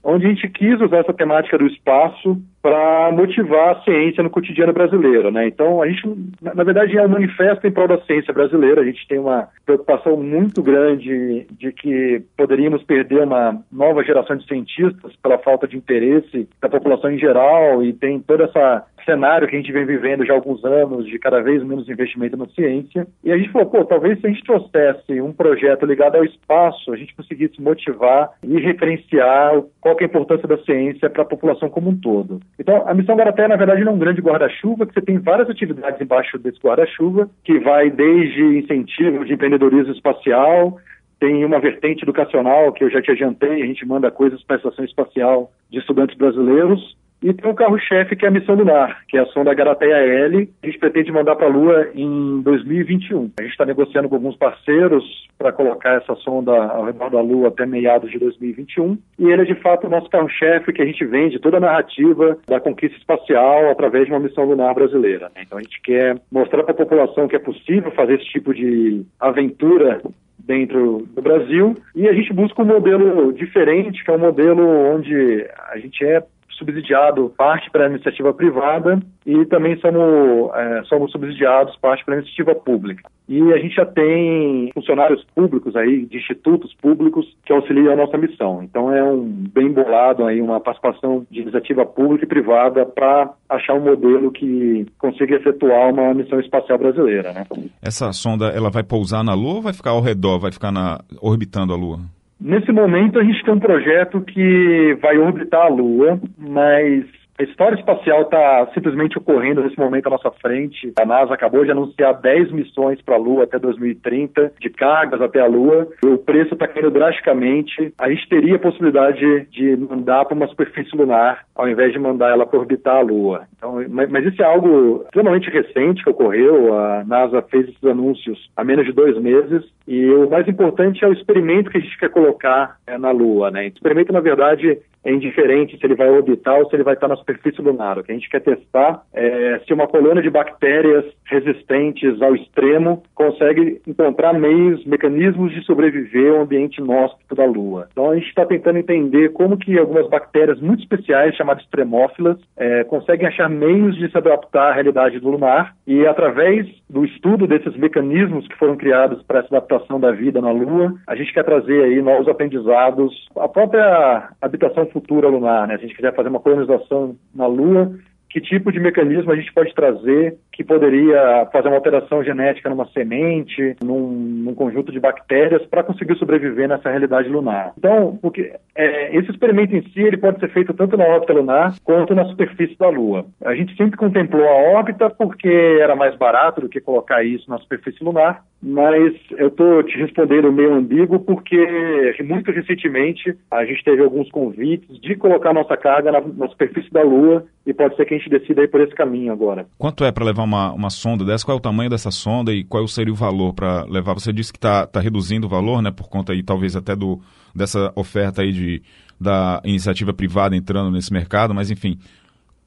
onde 0.02 0.26
a 0.26 0.28
gente 0.28 0.48
quis 0.48 0.80
usar 0.80 0.98
essa 0.98 1.12
temática 1.12 1.56
do 1.56 1.66
espaço 1.66 2.40
para 2.66 3.12
motivar 3.12 3.76
a 3.76 3.80
ciência 3.82 4.24
no 4.24 4.28
cotidiano 4.28 4.72
brasileiro, 4.72 5.30
né? 5.30 5.46
Então, 5.46 5.80
a 5.80 5.88
gente, 5.88 6.02
na, 6.42 6.64
verdade, 6.64 6.98
é 6.98 7.06
um 7.06 7.08
manifesto 7.08 7.64
em 7.64 7.70
prol 7.70 7.86
da 7.86 8.00
ciência 8.00 8.34
brasileira. 8.34 8.80
A 8.80 8.84
gente 8.84 9.06
tem 9.06 9.20
uma 9.20 9.46
preocupação 9.64 10.16
muito 10.16 10.64
grande 10.64 11.46
de 11.48 11.70
que 11.70 12.20
poderíamos 12.36 12.82
perder 12.82 13.22
uma 13.22 13.62
nova 13.70 14.02
geração 14.02 14.34
de 14.34 14.44
cientistas 14.48 15.14
pela 15.22 15.38
falta 15.38 15.68
de 15.68 15.76
interesse 15.76 16.48
da 16.60 16.68
população 16.68 17.12
em 17.12 17.18
geral 17.20 17.84
e 17.84 17.92
tem 17.92 18.18
toda 18.18 18.46
essa 18.46 18.84
cenário 19.06 19.46
que 19.46 19.54
a 19.54 19.58
gente 19.58 19.72
vem 19.72 19.86
vivendo 19.86 20.26
já 20.26 20.34
há 20.34 20.36
alguns 20.36 20.62
anos 20.64 21.06
de 21.06 21.18
cada 21.18 21.40
vez 21.40 21.62
menos 21.62 21.88
investimento 21.88 22.36
na 22.36 22.46
ciência. 22.48 23.06
E 23.24 23.32
a 23.32 23.38
gente 23.38 23.50
falou, 23.50 23.70
pô, 23.70 23.84
talvez 23.84 24.20
se 24.20 24.26
a 24.26 24.30
gente 24.30 24.44
trouxesse 24.44 25.20
um 25.20 25.32
projeto 25.32 25.86
ligado 25.86 26.16
ao 26.16 26.24
espaço, 26.24 26.92
a 26.92 26.96
gente 26.96 27.14
conseguisse 27.14 27.62
motivar 27.62 28.32
e 28.42 28.60
referenciar 28.60 29.62
qual 29.80 29.96
é 29.98 30.02
a 30.02 30.06
importância 30.06 30.48
da 30.48 30.58
ciência 30.58 31.08
para 31.08 31.22
a 31.22 31.26
população 31.26 31.70
como 31.70 31.90
um 31.90 31.96
todo. 31.96 32.40
Então, 32.58 32.88
a 32.88 32.94
Missão 32.94 33.16
Garaté, 33.16 33.46
na 33.46 33.56
verdade, 33.56 33.82
é 33.82 33.90
um 33.90 33.98
grande 33.98 34.20
guarda-chuva, 34.22 34.86
que 34.86 34.94
você 34.94 35.02
tem 35.02 35.18
várias 35.18 35.50
atividades 35.50 36.00
embaixo 36.00 36.38
desse 36.38 36.58
guarda-chuva, 36.58 37.28
que 37.44 37.58
vai 37.58 37.90
desde 37.90 38.42
incentivo 38.58 39.24
de 39.24 39.34
empreendedorismo 39.34 39.92
espacial, 39.92 40.78
tem 41.20 41.44
uma 41.44 41.60
vertente 41.60 42.02
educacional 42.02 42.72
que 42.72 42.84
eu 42.84 42.90
já 42.90 43.00
te 43.02 43.10
adiantei, 43.10 43.62
a 43.62 43.66
gente 43.66 43.86
manda 43.86 44.10
coisas 44.10 44.42
para 44.42 44.56
a 44.56 44.58
estação 44.58 44.84
espacial 44.84 45.50
de 45.70 45.78
estudantes 45.78 46.16
brasileiros, 46.16 46.96
e 47.22 47.32
tem 47.32 47.50
o 47.50 47.54
carro-chefe, 47.54 48.14
que 48.14 48.24
é 48.24 48.28
a 48.28 48.30
missão 48.30 48.54
lunar, 48.54 49.02
que 49.08 49.16
é 49.16 49.20
a 49.20 49.26
sonda 49.26 49.54
Garateia 49.54 49.96
L. 49.96 50.48
A 50.62 50.66
gente 50.66 50.78
pretende 50.78 51.10
mandar 51.10 51.36
para 51.36 51.46
a 51.46 51.50
Lua 51.50 51.88
em 51.94 52.40
2021. 52.42 53.32
A 53.38 53.42
gente 53.42 53.52
está 53.52 53.64
negociando 53.64 54.08
com 54.08 54.16
alguns 54.16 54.36
parceiros 54.36 55.04
para 55.38 55.52
colocar 55.52 55.94
essa 55.94 56.14
sonda 56.16 56.52
ao 56.52 56.84
redor 56.84 57.10
da 57.10 57.20
Lua 57.20 57.48
até 57.48 57.66
meados 57.66 58.10
de 58.10 58.18
2021. 58.18 58.98
E 59.18 59.30
ele 59.30 59.42
é, 59.42 59.44
de 59.44 59.54
fato, 59.56 59.86
o 59.86 59.90
nosso 59.90 60.08
carro-chefe, 60.10 60.72
que 60.72 60.82
a 60.82 60.86
gente 60.86 61.04
vende 61.04 61.38
toda 61.38 61.56
a 61.56 61.60
narrativa 61.60 62.38
da 62.46 62.60
conquista 62.60 62.96
espacial 62.98 63.70
através 63.70 64.06
de 64.06 64.12
uma 64.12 64.20
missão 64.20 64.44
lunar 64.44 64.74
brasileira. 64.74 65.30
Então, 65.40 65.58
a 65.58 65.62
gente 65.62 65.80
quer 65.82 66.18
mostrar 66.30 66.62
para 66.62 66.72
a 66.72 66.76
população 66.76 67.28
que 67.28 67.36
é 67.36 67.40
possível 67.40 67.90
fazer 67.92 68.14
esse 68.14 68.26
tipo 68.26 68.54
de 68.54 69.04
aventura 69.18 70.00
dentro 70.38 71.06
do 71.12 71.20
Brasil 71.20 71.74
e 71.94 72.08
a 72.08 72.12
gente 72.12 72.32
busca 72.32 72.62
um 72.62 72.66
modelo 72.66 73.32
diferente, 73.32 74.04
que 74.04 74.10
é 74.10 74.14
um 74.14 74.18
modelo 74.18 74.64
onde 74.94 75.44
a 75.70 75.78
gente 75.78 76.04
é 76.04 76.22
subsidiado 76.56 77.32
parte 77.36 77.70
pela 77.70 77.86
iniciativa 77.86 78.32
privada 78.32 78.98
e 79.24 79.44
também 79.46 79.76
somos, 79.78 80.54
é, 80.54 80.82
somos 80.84 81.12
subsidiados 81.12 81.76
parte 81.76 82.04
pela 82.04 82.18
iniciativa 82.18 82.54
pública. 82.54 83.08
E 83.28 83.40
a 83.52 83.58
gente 83.58 83.74
já 83.74 83.84
tem 83.84 84.70
funcionários 84.72 85.24
públicos 85.34 85.74
aí, 85.74 86.06
de 86.06 86.16
institutos 86.16 86.72
públicos, 86.74 87.26
que 87.44 87.52
auxiliam 87.52 87.92
a 87.92 87.96
nossa 87.96 88.16
missão. 88.16 88.62
Então 88.62 88.94
é 88.94 89.02
um 89.02 89.24
bem 89.52 89.72
bolado 89.72 90.24
aí, 90.24 90.40
uma 90.40 90.60
participação 90.60 91.26
de 91.28 91.40
iniciativa 91.40 91.84
pública 91.84 92.24
e 92.24 92.28
privada 92.28 92.86
para 92.86 93.32
achar 93.48 93.74
um 93.74 93.80
modelo 93.80 94.30
que 94.30 94.86
consiga 94.98 95.36
efetuar 95.36 95.92
uma 95.92 96.14
missão 96.14 96.38
espacial 96.38 96.78
brasileira. 96.78 97.32
Né? 97.32 97.44
Essa 97.82 98.12
sonda 98.12 98.46
ela 98.46 98.70
vai 98.70 98.84
pousar 98.84 99.24
na 99.24 99.34
Lua 99.34 99.54
ou 99.54 99.62
vai 99.62 99.72
ficar 99.72 99.90
ao 99.90 100.00
redor, 100.00 100.38
vai 100.38 100.52
ficar 100.52 100.70
na, 100.70 101.00
orbitando 101.20 101.72
a 101.72 101.76
Lua? 101.76 101.98
Nesse 102.40 102.70
momento, 102.70 103.18
a 103.18 103.24
gente 103.24 103.42
tem 103.44 103.54
um 103.54 103.58
projeto 103.58 104.20
que 104.20 104.96
vai 105.00 105.16
orbitar 105.18 105.62
a 105.62 105.68
Lua, 105.68 106.20
mas 106.38 107.04
a 107.38 107.42
história 107.42 107.76
espacial 107.76 108.22
está 108.22 108.66
simplesmente 108.72 109.18
ocorrendo 109.18 109.62
nesse 109.62 109.78
momento 109.78 110.06
à 110.06 110.10
nossa 110.10 110.30
frente. 110.30 110.92
A 110.98 111.04
NASA 111.04 111.34
acabou 111.34 111.64
de 111.64 111.70
anunciar 111.70 112.14
10 112.14 112.50
missões 112.52 113.00
para 113.02 113.16
a 113.16 113.18
Lua 113.18 113.44
até 113.44 113.58
2030, 113.58 114.52
de 114.58 114.70
cargas 114.70 115.20
até 115.20 115.40
a 115.40 115.46
Lua. 115.46 115.86
O 116.04 116.16
preço 116.16 116.54
está 116.54 116.66
caindo 116.66 116.90
drasticamente. 116.90 117.92
A 117.98 118.08
gente 118.08 118.28
teria 118.28 118.56
a 118.56 118.58
possibilidade 118.58 119.46
de 119.50 119.76
mandar 119.76 120.24
para 120.24 120.34
uma 120.34 120.48
superfície 120.48 120.96
lunar, 120.96 121.44
ao 121.54 121.68
invés 121.68 121.92
de 121.92 121.98
mandar 121.98 122.30
ela 122.30 122.46
para 122.46 122.58
orbitar 122.58 122.96
a 122.96 123.00
Lua. 123.00 123.46
Então, 123.56 123.84
mas, 123.88 124.10
mas, 124.10 124.24
isso 124.24 124.40
é 124.42 124.44
algo 124.44 125.02
extremamente 125.04 125.50
recente 125.50 126.02
que 126.02 126.10
ocorreu. 126.10 126.78
A 126.78 127.04
NASA 127.04 127.42
fez 127.42 127.68
esses 127.68 127.84
anúncios 127.84 128.50
há 128.56 128.64
menos 128.64 128.86
de 128.86 128.92
dois 128.92 129.18
meses. 129.20 129.62
E 129.86 130.08
o 130.10 130.28
mais 130.28 130.48
importante 130.48 131.04
é 131.04 131.08
o 131.08 131.12
experimento 131.12 131.70
que 131.70 131.78
a 131.78 131.80
gente 131.80 131.98
quer 131.98 132.10
colocar 132.10 132.76
é, 132.86 132.98
na 132.98 133.10
Lua. 133.10 133.50
Né? 133.50 133.64
O 133.64 133.68
experimento, 133.68 134.12
na 134.12 134.20
verdade, 134.20 134.78
é 135.06 135.12
indiferente 135.12 135.78
se 135.78 135.86
ele 135.86 135.94
vai 135.94 136.10
orbitar 136.10 136.58
ou 136.58 136.68
se 136.68 136.74
ele 136.74 136.82
vai 136.82 136.94
estar 136.94 137.06
na 137.06 137.14
superfície 137.14 137.62
lunar. 137.62 137.96
O 137.96 138.02
que 138.02 138.10
a 138.10 138.14
gente 138.14 138.28
quer 138.28 138.40
testar 138.40 139.02
é 139.14 139.60
se 139.64 139.72
uma 139.72 139.86
colônia 139.86 140.20
de 140.20 140.28
bactérias 140.28 141.04
resistentes 141.24 142.20
ao 142.20 142.34
extremo 142.34 143.04
consegue 143.14 143.80
encontrar 143.86 144.32
meios, 144.32 144.84
mecanismos 144.84 145.52
de 145.52 145.62
sobreviver 145.64 146.32
ao 146.32 146.42
ambiente 146.42 146.80
inóspito 146.80 147.36
da 147.36 147.44
Lua. 147.44 147.88
Então 147.92 148.10
a 148.10 148.16
gente 148.16 148.26
está 148.26 148.44
tentando 148.44 148.78
entender 148.78 149.32
como 149.32 149.56
que 149.56 149.78
algumas 149.78 150.08
bactérias 150.08 150.60
muito 150.60 150.82
especiais, 150.82 151.36
chamadas 151.36 151.62
extremófilas, 151.62 152.36
é, 152.56 152.82
conseguem 152.84 153.28
achar 153.28 153.48
meios 153.48 153.94
de 153.96 154.10
se 154.10 154.18
adaptar 154.18 154.70
à 154.70 154.74
realidade 154.74 155.20
do 155.20 155.30
lunar 155.30 155.76
e 155.86 156.04
através 156.04 156.66
do 156.90 157.04
estudo 157.04 157.46
desses 157.46 157.76
mecanismos 157.76 158.46
que 158.48 158.58
foram 158.58 158.76
criados 158.76 159.22
para 159.22 159.38
essa 159.38 159.56
adaptação 159.56 160.00
da 160.00 160.10
vida 160.10 160.40
na 160.40 160.50
Lua, 160.50 160.94
a 161.06 161.14
gente 161.14 161.32
quer 161.32 161.44
trazer 161.44 161.84
aí 161.84 162.02
novos 162.02 162.26
aprendizados, 162.26 163.12
a 163.36 163.48
própria 163.48 164.30
habitação 164.40 164.84
futura 164.96 165.28
lunar, 165.28 165.68
né? 165.68 165.76
Se 165.76 165.84
a 165.84 165.86
gente 165.86 165.96
quiser 165.96 166.14
fazer 166.14 166.30
uma 166.30 166.40
colonização 166.40 167.14
na 167.34 167.46
Lua, 167.46 167.94
que 168.36 168.40
tipo 168.42 168.70
de 168.70 168.78
mecanismo 168.78 169.32
a 169.32 169.36
gente 169.36 169.50
pode 169.50 169.74
trazer 169.74 170.36
que 170.52 170.62
poderia 170.62 171.48
fazer 171.50 171.68
uma 171.68 171.76
alteração 171.76 172.22
genética 172.22 172.68
numa 172.68 172.86
semente, 172.88 173.74
num, 173.82 174.10
num 174.44 174.54
conjunto 174.54 174.92
de 174.92 175.00
bactérias 175.00 175.64
para 175.66 175.82
conseguir 175.82 176.18
sobreviver 176.18 176.68
nessa 176.68 176.90
realidade 176.90 177.30
lunar. 177.30 177.72
Então, 177.78 178.18
porque, 178.20 178.52
é, 178.74 179.16
esse 179.16 179.30
experimento 179.30 179.74
em 179.74 179.82
si 179.88 180.00
ele 180.00 180.18
pode 180.18 180.38
ser 180.38 180.50
feito 180.50 180.74
tanto 180.74 180.98
na 180.98 181.04
órbita 181.04 181.32
lunar 181.32 181.74
quanto 181.82 182.14
na 182.14 182.26
superfície 182.26 182.76
da 182.78 182.90
Lua. 182.90 183.24
A 183.42 183.54
gente 183.54 183.74
sempre 183.74 183.96
contemplou 183.96 184.46
a 184.46 184.78
órbita 184.78 185.08
porque 185.08 185.48
era 185.80 185.96
mais 185.96 186.14
barato 186.14 186.60
do 186.60 186.68
que 186.68 186.80
colocar 186.80 187.24
isso 187.24 187.48
na 187.48 187.58
superfície 187.58 188.04
lunar, 188.04 188.42
mas 188.62 189.14
eu 189.38 189.48
estou 189.48 189.82
te 189.82 189.96
respondendo 189.96 190.52
meio 190.52 190.74
ambíguo 190.74 191.20
porque 191.20 192.14
muito 192.24 192.50
recentemente 192.50 193.34
a 193.50 193.64
gente 193.64 193.84
teve 193.84 194.02
alguns 194.02 194.30
convites 194.30 195.00
de 195.00 195.14
colocar 195.16 195.54
nossa 195.54 195.76
carga 195.76 196.12
na, 196.12 196.20
na 196.20 196.48
superfície 196.48 196.90
da 196.90 197.02
Lua 197.02 197.46
e 197.66 197.74
pode 197.74 197.96
ser 197.96 198.06
que 198.06 198.14
a 198.14 198.18
gente 198.18 198.25
decida 198.30 198.62
ir 198.62 198.68
por 198.68 198.80
esse 198.80 198.94
caminho 198.94 199.32
agora. 199.32 199.66
Quanto 199.78 200.04
é 200.04 200.12
para 200.12 200.24
levar 200.24 200.42
uma, 200.44 200.72
uma 200.72 200.90
sonda 200.90 201.24
dessa? 201.24 201.44
Qual 201.44 201.56
é 201.56 201.58
o 201.58 201.62
tamanho 201.62 201.90
dessa 201.90 202.10
sonda 202.10 202.52
e 202.52 202.64
qual 202.64 202.86
seria 202.88 203.12
o 203.12 203.16
valor 203.16 203.52
para 203.52 203.84
levar? 203.84 204.14
Você 204.14 204.32
disse 204.32 204.52
que 204.52 204.58
está 204.58 204.86
tá 204.86 205.00
reduzindo 205.00 205.46
o 205.46 205.50
valor, 205.50 205.82
né? 205.82 205.90
Por 205.90 206.08
conta 206.08 206.32
aí, 206.32 206.42
talvez 206.42 206.76
até 206.76 206.94
do, 206.94 207.20
dessa 207.54 207.92
oferta 207.96 208.42
aí 208.42 208.52
de, 208.52 208.82
da 209.20 209.60
iniciativa 209.64 210.12
privada 210.12 210.56
entrando 210.56 210.90
nesse 210.90 211.12
mercado, 211.12 211.54
mas 211.54 211.70
enfim. 211.70 211.98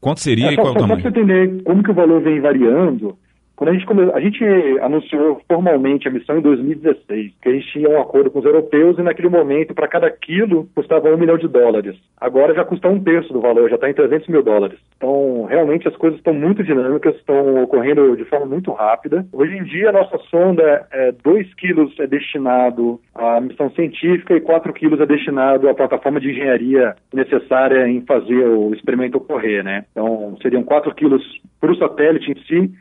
Quanto 0.02 0.22
seria 0.22 0.48
é, 0.48 0.54
e 0.54 0.56
qual 0.56 0.68
é 0.68 0.72
o 0.72 0.74
tamanho? 0.76 1.02
Para 1.02 1.12
você 1.12 1.20
entender 1.20 1.64
como 1.64 1.84
que 1.84 1.92
o 1.92 1.94
valor 1.94 2.22
vem 2.22 2.40
variando, 2.40 3.18
quando 3.60 3.72
a 3.72 3.74
gente, 3.74 3.86
a 4.14 4.20
gente 4.22 4.80
anunciou 4.80 5.42
formalmente 5.46 6.08
a 6.08 6.12
missão 6.12 6.38
em 6.38 6.42
2016, 6.42 7.34
que 7.42 7.50
a 7.50 7.52
gente 7.52 7.70
tinha 7.74 7.90
um 7.90 8.00
acordo 8.00 8.32
com 8.32 8.40
os 8.40 8.46
europeus 8.46 8.98
e 8.98 9.02
naquele 9.02 9.28
momento, 9.28 9.76
para 9.76 9.86
cada 9.86 10.10
quilo, 10.10 10.70
custava 10.74 11.14
um 11.14 11.18
milhão 11.18 11.38
de 11.38 11.50
dólares. 11.50 11.98
Agora 12.22 12.56
já 12.56 12.64
custa 12.64 12.88
um 12.88 13.04
terço 13.04 13.34
do 13.34 13.42
valor, 13.42 13.68
já 13.70 13.76
está 13.76 13.90
em 13.90 13.94
300 13.94 14.30
mil 14.30 14.42
dólares. 14.42 14.80
Então, 14.96 15.46
realmente 15.50 15.90
as 15.90 15.96
coisas 15.98 16.18
estão 16.18 16.34
muito 16.34 16.64
dinâmicas, 16.64 17.14
estão 17.18 17.62
ocorrendo 17.62 18.16
de 18.16 18.24
forma 18.24 18.46
muito 18.46 18.72
rápida. 18.72 19.26
Hoje 19.34 19.58
em 19.58 19.64
dia, 19.66 19.90
a 19.90 19.94
nossa 19.94 20.18
sonda, 20.30 20.88
é, 20.90 21.12
2 21.22 21.54
quilos 21.56 21.94
é 22.00 22.08
destinado 22.08 23.02
à 23.14 23.42
missão 23.42 23.70
científica 23.72 24.38
e 24.38 24.40
4 24.40 24.72
quilos 24.72 25.02
é 25.02 25.06
destinado 25.06 25.68
à 25.68 25.74
plataforma 25.74 26.22
de 26.22 26.32
engenharia 26.32 26.96
necessária 27.14 27.90
em 27.90 28.00
fazer 28.06 28.48
o 28.48 28.74
experimento 28.74 29.18
ocorrer, 29.18 29.66
né? 29.66 29.84
Então, 29.92 30.38
seriam 30.42 30.64
4 30.64 30.96
quilos 30.96 31.22
para 31.60 31.74
o 31.74 31.76
satélite 31.76 32.32
em 32.32 32.36
si 32.46 32.72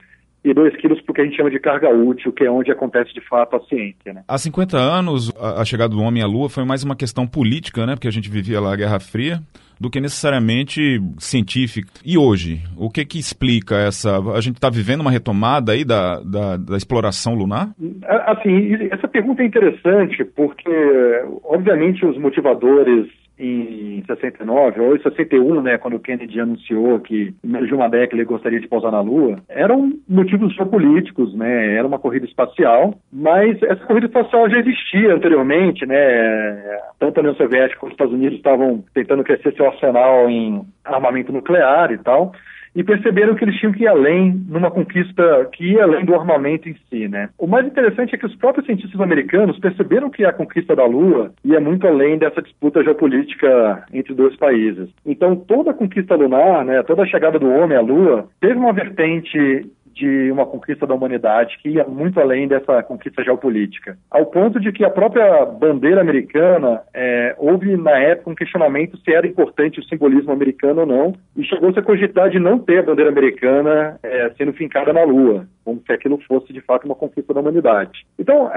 e 0.50 0.54
2 0.54 0.76
quilos 0.76 1.00
porque 1.02 1.20
a 1.20 1.24
gente 1.24 1.36
chama 1.36 1.50
de 1.50 1.58
carga 1.58 1.90
útil, 1.90 2.32
que 2.32 2.44
é 2.44 2.50
onde 2.50 2.70
acontece 2.70 3.12
de 3.12 3.20
fato 3.20 3.56
a 3.56 3.60
ciência. 3.60 4.12
Né? 4.12 4.22
Há 4.26 4.38
50 4.38 4.76
anos, 4.76 5.32
a, 5.38 5.64
chegada 5.64 5.94
do 5.94 6.02
homem 6.02 6.22
à 6.22 6.26
Lua 6.26 6.48
foi 6.48 6.64
mais 6.64 6.82
uma 6.82 6.96
questão 6.96 7.26
política, 7.26 7.86
né? 7.86 7.94
Porque 7.94 8.08
a 8.08 8.12
gente 8.12 8.30
vivia 8.30 8.60
lá 8.60 8.72
a 8.72 8.76
Guerra 8.76 9.00
Fria, 9.00 9.40
do 9.80 9.90
que 9.90 10.00
necessariamente 10.00 11.00
científica. 11.18 11.88
E 12.04 12.18
hoje, 12.18 12.62
o 12.76 12.90
que 12.90 13.04
que 13.04 13.18
explica 13.18 13.76
essa... 13.76 14.18
A 14.34 14.40
gente 14.40 14.56
está 14.56 14.68
vivendo 14.68 15.00
uma 15.00 15.10
retomada 15.10 15.72
aí 15.72 15.84
da, 15.84 16.20
da, 16.20 16.56
da, 16.56 16.76
exploração 16.76 17.34
lunar? 17.34 17.70
Assim, 18.26 18.88
essa 18.90 19.06
pergunta 19.06 19.42
é 19.42 19.46
interessante 19.46 20.24
porque, 20.24 20.70
obviamente, 21.44 22.04
os 22.04 22.18
motivadores 22.18 23.06
em 23.38 24.02
69 24.06 24.80
ou 24.80 24.96
em 24.96 25.02
61, 25.02 25.62
né, 25.62 25.78
quando 25.78 26.00
Kennedy 26.00 26.40
anunciou 26.40 26.98
que 27.00 27.34
em 27.42 27.48
menos 27.48 27.68
de 27.68 27.74
uma 27.74 27.88
década 27.88 28.16
ele 28.16 28.24
gostaria 28.24 28.60
de 28.60 28.68
pousar 28.68 28.90
na 28.90 29.00
Lua, 29.00 29.38
eram 29.48 29.92
motivos 30.08 30.54
geopolíticos, 30.54 31.34
né, 31.34 31.74
era 31.76 31.86
uma 31.86 31.98
corrida 31.98 32.26
espacial, 32.26 32.94
mas 33.12 33.62
essa 33.62 33.84
corrida 33.86 34.06
espacial 34.06 34.50
já 34.50 34.58
existia 34.58 35.14
anteriormente, 35.14 35.86
né, 35.86 36.78
tanto 36.98 37.18
a 37.18 37.20
União 37.20 37.34
Soviética 37.36 37.78
como 37.78 37.90
os 37.90 37.94
Estados 37.94 38.14
Unidos 38.14 38.36
estavam 38.36 38.84
tentando 38.92 39.22
crescer 39.22 39.54
seu 39.54 39.66
arsenal 39.66 40.28
em 40.28 40.62
armamento 40.84 41.32
nuclear 41.32 41.92
e 41.92 41.98
tal, 41.98 42.32
e 42.78 42.84
perceberam 42.84 43.34
que 43.34 43.44
eles 43.44 43.56
tinham 43.56 43.72
que 43.72 43.82
ir 43.82 43.88
além 43.88 44.40
numa 44.48 44.70
conquista 44.70 45.48
que 45.52 45.72
ia 45.72 45.82
além 45.82 46.04
do 46.04 46.14
armamento 46.14 46.68
em 46.68 46.76
si, 46.88 47.08
né? 47.08 47.28
O 47.36 47.44
mais 47.44 47.66
interessante 47.66 48.14
é 48.14 48.18
que 48.18 48.24
os 48.24 48.36
próprios 48.36 48.66
cientistas 48.66 49.00
americanos 49.00 49.58
perceberam 49.58 50.08
que 50.08 50.24
a 50.24 50.32
conquista 50.32 50.76
da 50.76 50.86
Lua 50.86 51.32
ia 51.44 51.58
muito 51.58 51.88
além 51.88 52.18
dessa 52.18 52.40
disputa 52.40 52.84
geopolítica 52.84 53.84
entre 53.92 54.14
dois 54.14 54.36
países. 54.36 54.88
Então, 55.04 55.34
toda 55.34 55.72
a 55.72 55.74
conquista 55.74 56.14
lunar, 56.14 56.64
né, 56.64 56.80
toda 56.84 57.02
a 57.02 57.06
chegada 57.06 57.36
do 57.36 57.50
homem 57.50 57.76
à 57.76 57.80
Lua, 57.80 58.28
teve 58.40 58.54
uma 58.54 58.72
vertente 58.72 59.66
de 59.98 60.30
uma 60.30 60.46
conquista 60.46 60.86
da 60.86 60.94
humanidade 60.94 61.58
que 61.60 61.70
ia 61.70 61.84
muito 61.84 62.20
além 62.20 62.46
dessa 62.46 62.82
conquista 62.82 63.24
geopolítica. 63.24 63.98
Ao 64.10 64.24
ponto 64.26 64.60
de 64.60 64.70
que 64.70 64.84
a 64.84 64.90
própria 64.90 65.44
bandeira 65.44 66.00
americana, 66.00 66.82
é, 66.94 67.34
houve 67.36 67.76
na 67.76 67.98
época 67.98 68.30
um 68.30 68.34
questionamento 68.34 68.96
se 68.98 69.12
era 69.12 69.26
importante 69.26 69.80
o 69.80 69.84
simbolismo 69.84 70.32
americano 70.32 70.82
ou 70.82 70.86
não, 70.86 71.14
e 71.36 71.42
chegou-se 71.44 71.78
a 71.78 71.82
cogitar 71.82 72.30
de 72.30 72.38
não 72.38 72.58
ter 72.58 72.78
a 72.78 72.82
bandeira 72.82 73.10
americana 73.10 73.98
é, 74.02 74.30
sendo 74.38 74.52
fincada 74.52 74.92
na 74.92 75.02
Lua, 75.02 75.46
como 75.64 75.82
se 75.84 75.92
aquilo 75.92 76.18
fosse 76.28 76.52
de 76.52 76.60
fato 76.60 76.84
uma 76.84 76.94
conquista 76.94 77.34
da 77.34 77.40
humanidade. 77.40 78.06
Então, 78.18 78.50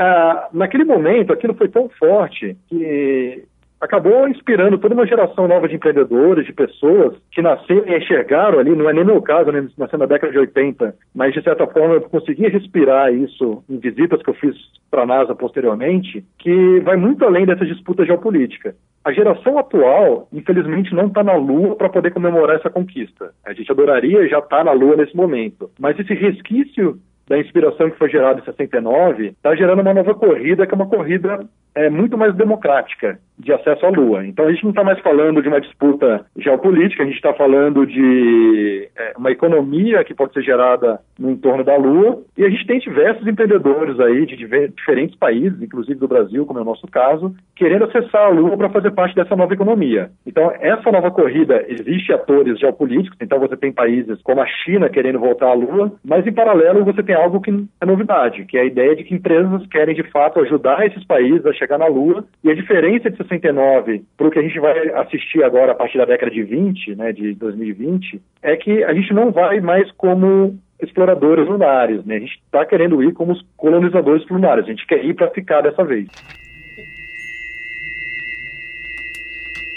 naquele 0.54 0.84
momento, 0.84 1.34
aquilo 1.34 1.54
foi 1.56 1.68
tão 1.68 1.90
forte 1.90 2.56
que 2.70 3.44
acabou 3.82 4.28
inspirando 4.28 4.78
toda 4.78 4.94
uma 4.94 5.08
geração 5.08 5.48
nova 5.48 5.68
de 5.68 5.76
empreendedores, 5.76 6.46
de 6.46 6.54
pessoas 6.54 7.16
que 7.32 7.42
nasceram 7.42 7.88
e 7.88 7.98
enxergaram 7.98 8.60
ali, 8.60 8.76
não 8.76 8.88
é 8.88 8.94
nem 8.94 9.04
meu 9.04 9.22
caso, 9.22 9.52
né, 9.52 9.68
nascendo 9.78 10.04
na 10.04 10.06
década 10.06 10.32
de 10.32 10.38
80, 10.38 10.96
mas 11.16 11.34
de 11.34 11.42
certa 11.42 11.66
forma 11.66 11.96
eu 11.96 12.02
consegui 12.02 12.48
respirar 12.48 13.12
isso 13.12 13.64
em 13.68 13.80
visitas 13.80 14.22
que 14.22 14.30
eu 14.30 14.36
fiz 14.36 14.56
para 14.92 15.02
a 15.02 15.06
NASA 15.06 15.34
posteriormente, 15.34 16.24
que 16.38 16.80
vai 16.82 16.96
muito 16.96 17.26
além 17.26 17.46
dessa 17.46 17.66
disputa 17.66 18.06
geopolítica. 18.06 18.76
A 19.04 19.12
geração 19.12 19.58
atual, 19.58 20.28
infelizmente, 20.32 20.94
não 20.94 21.08
está 21.08 21.24
na 21.24 21.34
Lua 21.34 21.76
para 21.76 21.90
poder 21.90 22.12
comemorar 22.12 22.58
essa 22.58 22.70
conquista. 22.70 23.32
A 23.44 23.52
gente 23.52 23.72
adoraria 23.72 24.28
já 24.28 24.38
estar 24.38 24.58
tá 24.58 24.64
na 24.64 24.74
Lua 24.74 24.96
nesse 24.96 25.16
momento. 25.16 25.72
Mas 25.80 25.98
esse 25.98 26.14
resquício 26.14 27.00
da 27.32 27.40
inspiração 27.40 27.90
que 27.90 27.98
foi 27.98 28.10
gerada 28.10 28.42
em 28.42 28.44
69 28.44 29.28
está 29.28 29.56
gerando 29.56 29.82
uma 29.82 29.94
nova 29.94 30.14
corrida, 30.14 30.68
que 30.68 30.74
é 30.74 30.76
uma 30.76 30.90
corrida 30.90 31.40
é, 31.74 31.90
muito 31.90 32.18
mais 32.18 32.36
democrática 32.36 33.18
de 33.40 33.52
acesso 33.52 33.86
à 33.86 33.90
Lua. 33.90 34.26
Então 34.26 34.46
a 34.46 34.52
gente 34.52 34.64
não 34.64 34.70
está 34.72 34.84
mais 34.84 35.00
falando 35.00 35.42
de 35.42 35.48
uma 35.48 35.60
disputa 35.60 36.26
geopolítica, 36.38 37.02
a 37.02 37.06
gente 37.06 37.16
está 37.16 37.34
falando 37.34 37.88
de 37.88 38.88
é, 38.96 39.14
uma 39.18 39.32
economia 39.32 40.04
que 40.04 40.14
pode 40.14 40.34
ser 40.34 40.44
gerada 40.44 41.00
no 41.18 41.32
entorno 41.32 41.64
da 41.64 41.76
Lua 41.76 42.22
e 42.38 42.46
a 42.46 42.50
gente 42.50 42.68
tem 42.68 42.80
diversos 42.80 43.26
empreendedores 43.26 44.00
aí 44.00 44.26
de 44.26 44.36
diferentes 44.36 45.16
países, 45.18 45.60
inclusive 45.62 46.00
do 46.00 46.08
Brasil, 46.08 46.46
como 46.46 46.60
é 46.60 46.62
o 46.62 46.66
nosso 46.66 46.86
caso, 46.88 47.34
querendo 47.56 47.86
acessar 47.86 48.28
a 48.28 48.30
Lua 48.30 48.56
para 48.58 48.70
fazer 48.70 48.92
parte 48.92 49.16
dessa 49.16 49.36
nova 49.36 49.54
economia. 49.54 50.12
Então 50.26 50.52
essa 50.60 50.92
nova 50.92 51.10
corrida 51.10 51.66
existe 51.68 52.14
atores 52.14 52.60
geopolíticos, 52.60 53.18
então 53.20 53.40
você 53.40 53.58
tem 53.58 53.72
países 53.72 54.22
como 54.22 54.42
a 54.42 54.46
China 54.46 54.90
querendo 54.90 55.20
voltar 55.20 55.48
à 55.48 55.54
Lua, 55.54 55.94
mas 56.06 56.28
em 56.28 56.34
paralelo 56.34 56.86
você 56.86 57.02
tem 57.02 57.16
algo 57.22 57.42
que 57.42 57.52
é 57.52 57.86
novidade, 57.86 58.46
que 58.46 58.58
é 58.58 58.62
a 58.62 58.66
ideia 58.66 58.96
de 58.96 59.04
que 59.04 59.14
empresas 59.14 59.66
querem 59.68 59.96
de 59.96 60.04
fato 60.12 60.40
ajudar 60.40 60.86
esses 60.86 61.04
países 61.06 61.46
a 61.46 61.54
chegar 61.54 61.78
na 61.78 61.88
Lua 61.88 62.26
e 62.44 62.50
a 62.50 62.56
diferença 62.56 63.10
de 63.10 63.18
69 63.18 64.04
para 64.18 64.28
o 64.28 64.32
que 64.32 64.40
a 64.40 64.42
gente 64.42 64.60
vai 64.60 64.90
assistir 64.96 65.44
agora 65.44 65.72
a 65.72 65.76
partir 65.76 65.98
da 65.98 66.06
década 66.06 66.32
de 66.32 66.44
20, 66.44 66.96
né, 66.96 67.12
de 67.12 67.34
2020, 67.36 68.22
é 68.42 68.56
que 68.56 68.84
a 68.84 68.94
gente 68.94 69.14
não 69.14 69.32
vai 69.32 69.60
mais 69.62 69.92
como 69.94 70.58
exploradores 70.82 71.48
lunares, 71.48 72.04
né? 72.06 72.16
A 72.16 72.20
gente 72.20 72.42
está 72.44 72.66
querendo 72.66 73.04
ir 73.04 73.14
como 73.14 73.34
os 73.34 73.46
colonizadores 73.56 74.28
lunares, 74.28 74.66
a 74.66 74.70
gente 74.70 74.88
quer 74.88 75.04
ir 75.06 75.14
para 75.14 75.30
ficar 75.30 75.62
dessa 75.62 75.84
vez. 75.84 76.08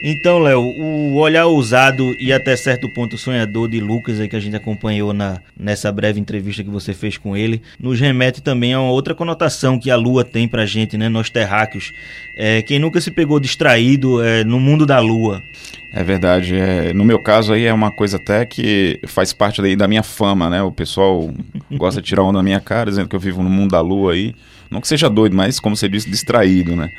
Então, 0.07 0.39
Léo, 0.39 0.61
o 0.61 1.15
olhar 1.15 1.47
ousado 1.47 2.15
e 2.21 2.31
até 2.31 2.55
certo 2.57 2.91
ponto 2.91 3.17
sonhador 3.17 3.67
de 3.67 3.81
Lucas 3.81 4.21
aí 4.21 4.29
que 4.29 4.37
a 4.37 4.41
gente 4.41 4.55
acompanhou 4.55 5.15
na, 5.15 5.41
nessa 5.59 5.91
breve 5.91 6.21
entrevista 6.21 6.63
que 6.63 6.69
você 6.69 6.93
fez 6.93 7.17
com 7.17 7.35
ele, 7.35 7.63
nos 7.81 7.99
remete 7.99 8.43
também 8.43 8.75
a 8.75 8.81
uma 8.81 8.91
outra 8.91 9.15
conotação 9.15 9.79
que 9.79 9.91
a 9.91 9.97
Lua 9.97 10.23
tem 10.23 10.47
pra 10.47 10.67
gente, 10.67 10.99
né, 10.99 11.09
nós 11.09 11.31
terráqueos. 11.31 11.91
É, 12.37 12.61
quem 12.61 12.79
nunca 12.79 13.01
se 13.01 13.11
pegou 13.11 13.41
distraído 13.41 14.23
é, 14.23 14.45
no 14.45 14.61
mundo 14.61 14.85
da 14.85 15.01
Lua? 15.01 15.43
É 15.91 16.05
verdade. 16.05 16.55
É, 16.55 16.93
no 16.93 17.03
meu 17.03 17.19
caso 17.19 17.55
aí 17.55 17.65
é 17.65 17.73
uma 17.73 17.91
coisa 17.91 18.19
até 18.19 18.45
que 18.45 19.01
faz 19.07 19.33
parte 19.33 19.63
daí 19.63 19.75
da 19.75 19.89
minha 19.89 20.03
fama, 20.03 20.51
né? 20.51 20.63
O 20.63 20.71
pessoal 20.71 21.33
gosta 21.73 22.03
de 22.03 22.09
tirar 22.09 22.25
onda 22.25 22.37
na 22.37 22.43
minha 22.43 22.61
cara, 22.61 22.91
dizendo 22.91 23.09
que 23.09 23.17
eu 23.17 23.21
vivo 23.21 23.43
no 23.43 23.49
mundo 23.49 23.71
da 23.71 23.81
Lua 23.81 24.13
aí 24.13 24.35
Não 24.75 24.81
que 24.81 24.89
seja 24.89 25.09
doido, 25.09 25.37
mas, 25.37 25.61
como 25.61 25.77
você 25.77 25.89
disse, 25.89 26.11
distraído, 26.11 26.75
né? 26.75 26.91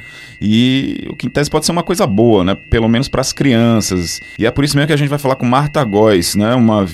E 0.41 1.05
o 1.09 1.15
que 1.15 1.27
em 1.27 1.29
tese 1.29 1.49
pode 1.49 1.65
ser 1.65 1.73
uma 1.73 1.83
coisa 1.83 2.07
boa, 2.07 2.43
né? 2.43 2.55
Pelo 2.55 2.87
menos 2.87 3.09
para 3.09 3.21
as 3.21 3.33
crianças. 3.33 4.21
E 4.39 4.45
é 4.45 4.51
por 4.51 4.63
isso 4.63 4.77
mesmo 4.77 4.87
que 4.87 4.93
a 4.93 4.97
gente 4.97 5.09
vai 5.09 5.19
falar 5.19 5.35
com 5.35 5.45
Marta 5.45 5.83
Góes, 5.83 6.35
né? 6.35 6.55
Uma 6.55 6.87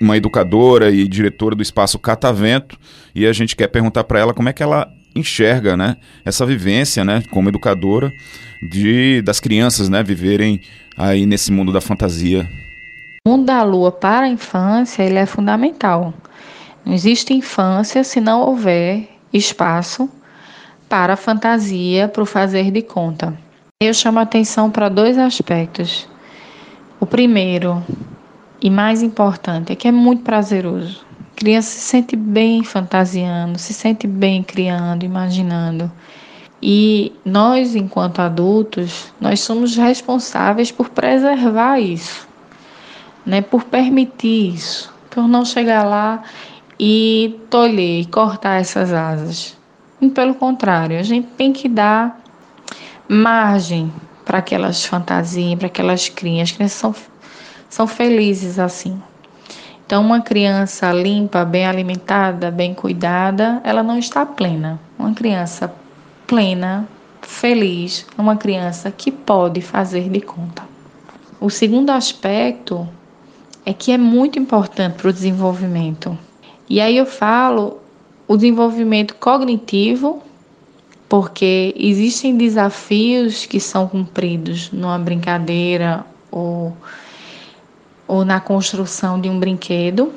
uma 0.00 0.16
educadora 0.16 0.90
e 0.90 1.06
diretora 1.06 1.54
do 1.54 1.62
espaço 1.62 1.96
Catavento, 1.96 2.76
e 3.14 3.24
a 3.24 3.32
gente 3.32 3.54
quer 3.54 3.68
perguntar 3.68 4.02
para 4.02 4.18
ela 4.18 4.34
como 4.34 4.48
é 4.48 4.52
que 4.52 4.62
ela 4.62 4.92
enxerga, 5.14 5.76
né, 5.76 5.96
essa 6.24 6.44
vivência, 6.44 7.04
né, 7.04 7.22
como 7.30 7.48
educadora 7.48 8.10
de 8.72 9.22
das 9.22 9.38
crianças, 9.38 9.88
né, 9.88 10.02
viverem 10.02 10.60
aí 10.96 11.24
nesse 11.24 11.52
mundo 11.52 11.72
da 11.72 11.80
fantasia. 11.80 12.48
O 13.24 13.30
mundo 13.30 13.46
da 13.46 13.62
lua 13.62 13.92
para 13.92 14.26
a 14.26 14.28
infância, 14.28 15.04
ele 15.04 15.18
é 15.18 15.26
fundamental. 15.26 16.12
Não 16.84 16.92
existe 16.92 17.32
infância 17.32 18.02
se 18.02 18.20
não 18.20 18.40
houver 18.40 19.08
espaço 19.32 20.10
para 20.92 21.14
a 21.14 21.16
fantasia, 21.16 22.06
para 22.06 22.22
o 22.22 22.26
fazer 22.26 22.70
de 22.70 22.82
conta. 22.82 23.32
Eu 23.82 23.94
chamo 23.94 24.18
a 24.18 24.22
atenção 24.24 24.70
para 24.70 24.90
dois 24.90 25.16
aspectos. 25.16 26.06
O 27.00 27.06
primeiro, 27.06 27.82
e 28.60 28.68
mais 28.68 29.02
importante, 29.02 29.72
é 29.72 29.74
que 29.74 29.88
é 29.88 29.90
muito 29.90 30.22
prazeroso. 30.22 31.02
A 31.18 31.34
criança 31.34 31.70
se 31.70 31.80
sente 31.80 32.14
bem 32.14 32.62
fantasiando, 32.62 33.58
se 33.58 33.72
sente 33.72 34.06
bem 34.06 34.42
criando, 34.42 35.02
imaginando. 35.02 35.90
E 36.60 37.10
nós, 37.24 37.74
enquanto 37.74 38.18
adultos, 38.18 39.14
nós 39.18 39.40
somos 39.40 39.74
responsáveis 39.74 40.70
por 40.70 40.90
preservar 40.90 41.80
isso, 41.80 42.28
né? 43.24 43.40
por 43.40 43.64
permitir 43.64 44.56
isso, 44.56 44.92
por 45.08 45.26
não 45.26 45.42
chegar 45.42 45.84
lá 45.84 46.22
e 46.78 47.40
tolher 47.48 48.06
cortar 48.08 48.60
essas 48.60 48.92
asas. 48.92 49.61
Pelo 50.10 50.34
contrário, 50.34 50.98
a 50.98 51.02
gente 51.02 51.28
tem 51.28 51.52
que 51.52 51.68
dar 51.68 52.20
margem 53.08 53.92
para 54.24 54.38
aquelas 54.38 54.84
fantasias, 54.84 55.58
para 55.58 55.66
aquelas 55.66 56.08
crianças. 56.08 56.50
As 56.50 56.56
crianças 56.56 56.78
são, 56.78 56.94
são 57.68 57.86
felizes 57.86 58.58
assim. 58.58 59.00
Então, 59.86 60.02
uma 60.02 60.20
criança 60.20 60.92
limpa, 60.92 61.44
bem 61.44 61.66
alimentada, 61.66 62.50
bem 62.50 62.74
cuidada, 62.74 63.60
ela 63.62 63.82
não 63.82 63.98
está 63.98 64.24
plena. 64.24 64.80
Uma 64.98 65.12
criança 65.12 65.72
plena, 66.26 66.88
feliz, 67.20 68.06
é 68.16 68.20
uma 68.20 68.36
criança 68.36 68.90
que 68.90 69.10
pode 69.10 69.60
fazer 69.60 70.08
de 70.08 70.20
conta. 70.20 70.62
O 71.40 71.50
segundo 71.50 71.90
aspecto 71.90 72.88
é 73.66 73.72
que 73.72 73.92
é 73.92 73.98
muito 73.98 74.38
importante 74.38 74.96
para 74.96 75.10
o 75.10 75.12
desenvolvimento 75.12 76.16
e 76.72 76.80
aí 76.80 76.96
eu 76.96 77.04
falo 77.04 77.81
o 78.32 78.36
desenvolvimento 78.36 79.14
cognitivo, 79.16 80.22
porque 81.06 81.74
existem 81.76 82.34
desafios 82.34 83.44
que 83.44 83.60
são 83.60 83.86
cumpridos 83.86 84.70
numa 84.72 84.98
brincadeira 84.98 86.06
ou, 86.30 86.74
ou 88.08 88.24
na 88.24 88.40
construção 88.40 89.20
de 89.20 89.28
um 89.28 89.38
brinquedo, 89.38 90.10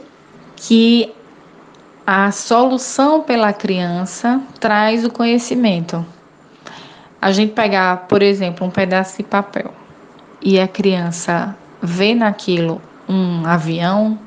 que 0.55 1.12
a 2.07 2.31
solução 2.31 3.22
pela 3.22 3.51
criança 3.51 4.41
traz 4.62 5.03
o 5.03 5.10
conhecimento. 5.10 6.05
A 7.22 7.34
gente 7.34 7.51
pegar, 7.51 8.07
por 8.07 8.24
exemplo, 8.24 8.65
um 8.65 8.72
pedaço 8.72 9.17
de 9.17 9.24
papel 9.24 9.74
e 10.41 10.57
a 10.57 10.69
criança 10.69 11.53
vê 11.81 12.15
naquilo 12.15 12.81
um 13.10 13.45
avião, 13.45 14.17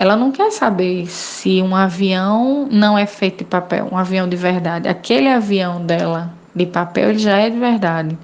ela 0.00 0.16
não 0.16 0.32
quer 0.32 0.50
saber 0.50 1.06
se 1.10 1.60
um 1.60 1.76
avião 1.76 2.66
não 2.70 2.96
é 2.96 3.04
feito 3.04 3.40
de 3.40 3.44
papel, 3.44 3.86
um 3.92 3.98
avião 3.98 4.26
de 4.26 4.34
verdade. 4.34 4.88
Aquele 4.88 5.28
avião 5.28 5.84
dela 5.84 6.32
de 6.54 6.64
papel 6.64 7.10
ele 7.10 7.18
já 7.18 7.36
é 7.36 7.50
de 7.50 7.58
verdade. 7.58 8.18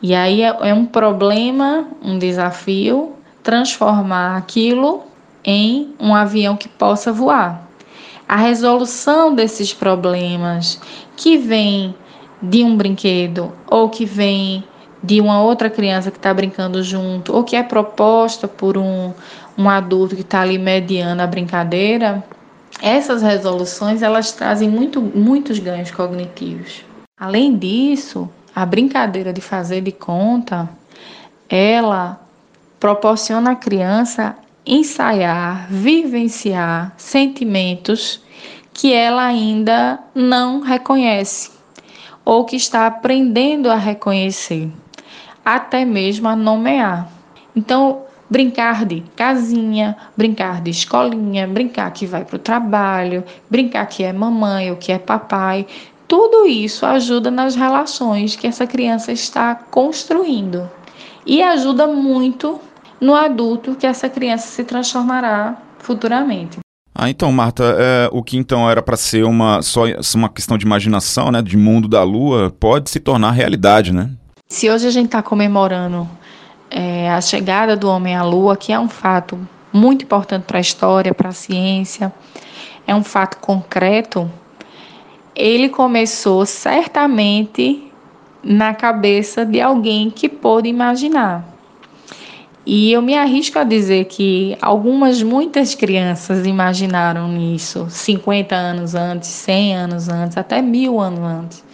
E 0.00 0.14
aí 0.14 0.40
é, 0.40 0.46
é 0.62 0.72
um 0.72 0.86
problema, 0.86 1.86
um 2.02 2.18
desafio 2.18 3.12
transformar 3.42 4.38
aquilo 4.38 5.02
em 5.44 5.94
um 6.00 6.14
avião 6.14 6.56
que 6.56 6.70
possa 6.70 7.12
voar. 7.12 7.68
A 8.26 8.36
resolução 8.36 9.34
desses 9.34 9.74
problemas 9.74 10.80
que 11.18 11.36
vem 11.36 11.94
de 12.40 12.64
um 12.64 12.74
brinquedo 12.74 13.52
ou 13.70 13.90
que 13.90 14.06
vem 14.06 14.64
de 15.02 15.20
uma 15.20 15.42
outra 15.42 15.70
criança 15.70 16.10
que 16.10 16.16
está 16.16 16.32
brincando 16.32 16.82
junto 16.82 17.34
ou 17.34 17.44
que 17.44 17.56
é 17.56 17.62
proposta 17.62 18.48
por 18.48 18.76
um, 18.76 19.12
um 19.56 19.68
adulto 19.68 20.14
que 20.14 20.22
está 20.22 20.40
ali 20.40 20.58
mediando 20.58 21.22
a 21.22 21.26
brincadeira, 21.26 22.22
essas 22.80 23.22
resoluções 23.22 24.02
elas 24.02 24.32
trazem 24.32 24.68
muito, 24.68 25.00
muitos 25.00 25.58
ganhos 25.58 25.90
cognitivos. 25.90 26.84
Além 27.18 27.56
disso, 27.56 28.28
a 28.54 28.64
brincadeira 28.64 29.32
de 29.32 29.40
fazer 29.40 29.80
de 29.80 29.92
conta, 29.92 30.68
ela 31.48 32.20
proporciona 32.78 33.52
à 33.52 33.56
criança 33.56 34.36
ensaiar, 34.64 35.66
vivenciar 35.70 36.92
sentimentos 36.96 38.22
que 38.72 38.92
ela 38.92 39.24
ainda 39.24 39.98
não 40.14 40.60
reconhece 40.60 41.50
ou 42.24 42.44
que 42.44 42.54
está 42.54 42.86
aprendendo 42.86 43.70
a 43.70 43.76
reconhecer, 43.76 44.70
até 45.44 45.84
mesmo 45.84 46.28
a 46.28 46.36
nomear. 46.36 47.08
Então, 47.54 48.02
brincar 48.30 48.84
de 48.84 49.02
casinha, 49.16 49.96
brincar 50.16 50.60
de 50.60 50.70
escolinha, 50.70 51.46
brincar 51.46 51.90
que 51.92 52.06
vai 52.06 52.24
para 52.24 52.36
o 52.36 52.38
trabalho, 52.38 53.24
brincar 53.50 53.86
que 53.86 54.04
é 54.04 54.12
mamãe 54.12 54.70
ou 54.70 54.76
que 54.76 54.92
é 54.92 54.98
papai. 54.98 55.66
Tudo 56.06 56.46
isso 56.46 56.86
ajuda 56.86 57.30
nas 57.30 57.54
relações 57.54 58.36
que 58.36 58.46
essa 58.46 58.66
criança 58.66 59.12
está 59.12 59.54
construindo 59.54 60.68
e 61.26 61.42
ajuda 61.42 61.86
muito 61.86 62.60
no 63.00 63.14
adulto 63.14 63.74
que 63.74 63.86
essa 63.86 64.08
criança 64.08 64.48
se 64.48 64.64
transformará 64.64 65.56
futuramente. 65.78 66.58
Ah, 66.94 67.08
então, 67.08 67.30
Marta, 67.30 67.76
é, 67.78 68.08
o 68.10 68.24
que 68.24 68.36
então 68.36 68.68
era 68.68 68.82
para 68.82 68.96
ser 68.96 69.24
uma 69.24 69.62
só 69.62 69.82
uma 70.16 70.28
questão 70.28 70.58
de 70.58 70.66
imaginação, 70.66 71.30
né, 71.30 71.40
de 71.40 71.56
mundo 71.56 71.86
da 71.86 72.02
lua, 72.02 72.52
pode 72.58 72.90
se 72.90 72.98
tornar 72.98 73.30
realidade, 73.30 73.92
né? 73.92 74.10
Se 74.50 74.70
hoje 74.70 74.86
a 74.86 74.90
gente 74.90 75.06
está 75.06 75.22
comemorando 75.22 76.08
é, 76.70 77.10
a 77.10 77.20
chegada 77.20 77.76
do 77.76 77.86
homem 77.86 78.16
à 78.16 78.24
Lua, 78.24 78.56
que 78.56 78.72
é 78.72 78.80
um 78.80 78.88
fato 78.88 79.38
muito 79.70 80.06
importante 80.06 80.44
para 80.44 80.56
a 80.56 80.60
história, 80.60 81.12
para 81.12 81.28
a 81.28 81.32
ciência, 81.32 82.10
é 82.86 82.94
um 82.94 83.04
fato 83.04 83.36
concreto, 83.40 84.28
ele 85.36 85.68
começou 85.68 86.46
certamente 86.46 87.92
na 88.42 88.72
cabeça 88.72 89.44
de 89.44 89.60
alguém 89.60 90.08
que 90.08 90.30
pôde 90.30 90.66
imaginar. 90.66 91.44
E 92.64 92.90
eu 92.90 93.02
me 93.02 93.18
arrisco 93.18 93.58
a 93.58 93.64
dizer 93.64 94.06
que 94.06 94.56
algumas, 94.62 95.22
muitas 95.22 95.74
crianças 95.74 96.46
imaginaram 96.46 97.36
isso 97.54 97.86
50 97.90 98.54
anos 98.54 98.94
antes, 98.94 99.28
100 99.28 99.76
anos 99.76 100.08
antes, 100.08 100.38
até 100.38 100.62
mil 100.62 100.98
anos 100.98 101.20
antes, 101.20 101.67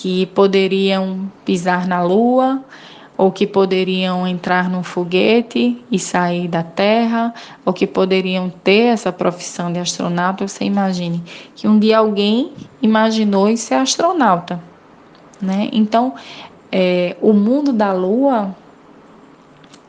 que 0.00 0.26
poderiam 0.26 1.28
pisar 1.44 1.88
na 1.88 2.00
Lua 2.00 2.62
ou 3.16 3.32
que 3.32 3.48
poderiam 3.48 4.28
entrar 4.28 4.70
num 4.70 4.84
foguete 4.84 5.84
e 5.90 5.98
sair 5.98 6.46
da 6.46 6.62
Terra, 6.62 7.34
ou 7.64 7.72
que 7.72 7.84
poderiam 7.84 8.48
ter 8.48 8.92
essa 8.92 9.10
profissão 9.10 9.72
de 9.72 9.80
astronauta. 9.80 10.46
Você 10.46 10.64
imagine 10.64 11.20
que 11.56 11.66
um 11.66 11.80
dia 11.80 11.98
alguém 11.98 12.52
imaginou 12.80 13.54
ser 13.56 13.74
astronauta, 13.74 14.62
né? 15.42 15.68
Então, 15.72 16.14
é, 16.70 17.16
o 17.20 17.32
mundo 17.32 17.72
da 17.72 17.92
Lua 17.92 18.54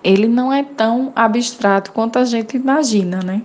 ele 0.03 0.27
não 0.27 0.51
é 0.51 0.63
tão 0.63 1.13
abstrato 1.15 1.91
quanto 1.91 2.17
a 2.17 2.25
gente 2.25 2.57
imagina, 2.57 3.19
né? 3.23 3.43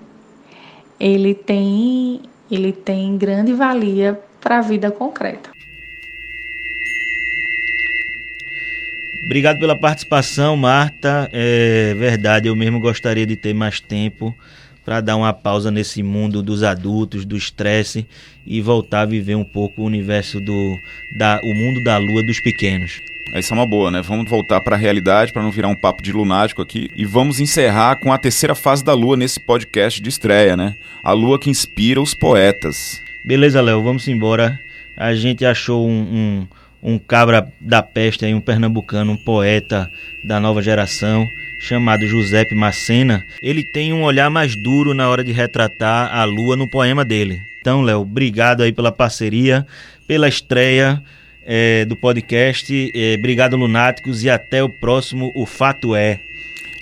Ele 0.98 1.34
tem 1.34 2.22
ele 2.50 2.72
tem 2.72 3.18
grande 3.18 3.52
valia 3.52 4.18
para 4.40 4.58
a 4.58 4.62
vida 4.62 4.90
concreta. 4.90 5.53
Obrigado 9.24 9.58
pela 9.58 9.74
participação, 9.76 10.56
Marta. 10.56 11.28
É 11.32 11.94
verdade, 11.94 12.48
eu 12.48 12.54
mesmo 12.54 12.78
gostaria 12.78 13.26
de 13.26 13.36
ter 13.36 13.54
mais 13.54 13.80
tempo 13.80 14.34
para 14.84 15.00
dar 15.00 15.16
uma 15.16 15.32
pausa 15.32 15.70
nesse 15.70 16.02
mundo 16.02 16.42
dos 16.42 16.62
adultos, 16.62 17.24
do 17.24 17.36
estresse 17.36 18.06
e 18.46 18.60
voltar 18.60 19.00
a 19.00 19.06
viver 19.06 19.34
um 19.34 19.44
pouco 19.44 19.80
o 19.80 19.86
universo 19.86 20.38
do 20.40 20.76
da, 21.18 21.40
o 21.42 21.54
mundo 21.54 21.82
da 21.82 21.96
lua 21.96 22.22
dos 22.22 22.38
pequenos. 22.40 23.00
Essa 23.32 23.54
é 23.54 23.56
uma 23.56 23.66
boa, 23.66 23.90
né? 23.90 24.02
Vamos 24.02 24.28
voltar 24.28 24.60
para 24.60 24.76
a 24.76 24.78
realidade 24.78 25.32
para 25.32 25.42
não 25.42 25.50
virar 25.50 25.68
um 25.68 25.74
papo 25.74 26.02
de 26.02 26.12
lunático 26.12 26.60
aqui 26.60 26.90
e 26.94 27.06
vamos 27.06 27.40
encerrar 27.40 27.96
com 27.96 28.12
a 28.12 28.18
terceira 28.18 28.54
fase 28.54 28.84
da 28.84 28.92
lua 28.92 29.16
nesse 29.16 29.40
podcast 29.40 30.00
de 30.00 30.08
estreia, 30.10 30.54
né? 30.54 30.76
A 31.02 31.12
lua 31.12 31.38
que 31.38 31.48
inspira 31.48 32.00
os 32.00 32.14
poetas. 32.14 33.02
Beleza, 33.24 33.60
Léo, 33.62 33.82
vamos 33.82 34.06
embora. 34.06 34.60
A 34.96 35.14
gente 35.14 35.44
achou 35.44 35.88
um, 35.88 35.92
um 35.92 36.46
um 36.84 36.98
cabra 36.98 37.50
da 37.58 37.82
peste, 37.82 38.26
aí, 38.26 38.34
um 38.34 38.40
pernambucano, 38.40 39.12
um 39.12 39.16
poeta 39.16 39.90
da 40.22 40.38
nova 40.38 40.60
geração, 40.60 41.26
chamado 41.58 42.06
Giuseppe 42.06 42.54
Macena, 42.54 43.24
ele 43.42 43.64
tem 43.64 43.94
um 43.94 44.02
olhar 44.02 44.28
mais 44.28 44.54
duro 44.54 44.92
na 44.92 45.08
hora 45.08 45.24
de 45.24 45.32
retratar 45.32 46.14
a 46.14 46.24
lua 46.24 46.56
no 46.56 46.68
poema 46.68 47.02
dele. 47.02 47.40
Então, 47.58 47.80
Léo, 47.80 48.02
obrigado 48.02 48.62
aí 48.62 48.70
pela 48.70 48.92
parceria, 48.92 49.66
pela 50.06 50.28
estreia 50.28 51.02
é, 51.46 51.86
do 51.86 51.96
podcast. 51.96 52.92
É, 52.94 53.14
obrigado, 53.18 53.56
Lunáticos, 53.56 54.22
e 54.22 54.28
até 54.28 54.62
o 54.62 54.68
próximo 54.68 55.32
O 55.34 55.46
Fato 55.46 55.96
É. 55.96 56.20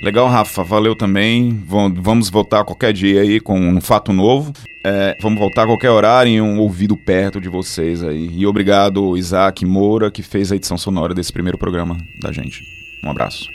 Legal, 0.03 0.27
Rafa, 0.27 0.65
valeu 0.65 0.97
também. 0.97 1.62
Vamos 1.65 2.29
voltar 2.29 2.65
qualquer 2.65 2.93
dia 2.93 3.21
aí 3.21 3.38
com 3.38 3.57
um 3.57 3.81
fato 3.81 4.12
novo. 4.12 4.53
É, 4.85 5.17
vamos 5.23 5.38
voltar 5.38 5.62
a 5.62 5.67
qualquer 5.67 5.91
horário 5.91 6.29
em 6.29 6.41
um 6.41 6.59
ouvido 6.59 6.97
perto 6.97 7.41
de 7.41 7.49
vocês 7.49 8.03
aí. 8.03 8.29
E 8.37 8.45
obrigado, 8.45 9.17
Isaac 9.17 9.65
Moura, 9.65 10.11
que 10.11 10.21
fez 10.21 10.51
a 10.51 10.57
edição 10.57 10.77
sonora 10.77 11.15
desse 11.15 11.33
primeiro 11.33 11.57
programa 11.57 11.97
da 12.21 12.33
gente. 12.33 12.65
Um 13.05 13.11
abraço. 13.11 13.49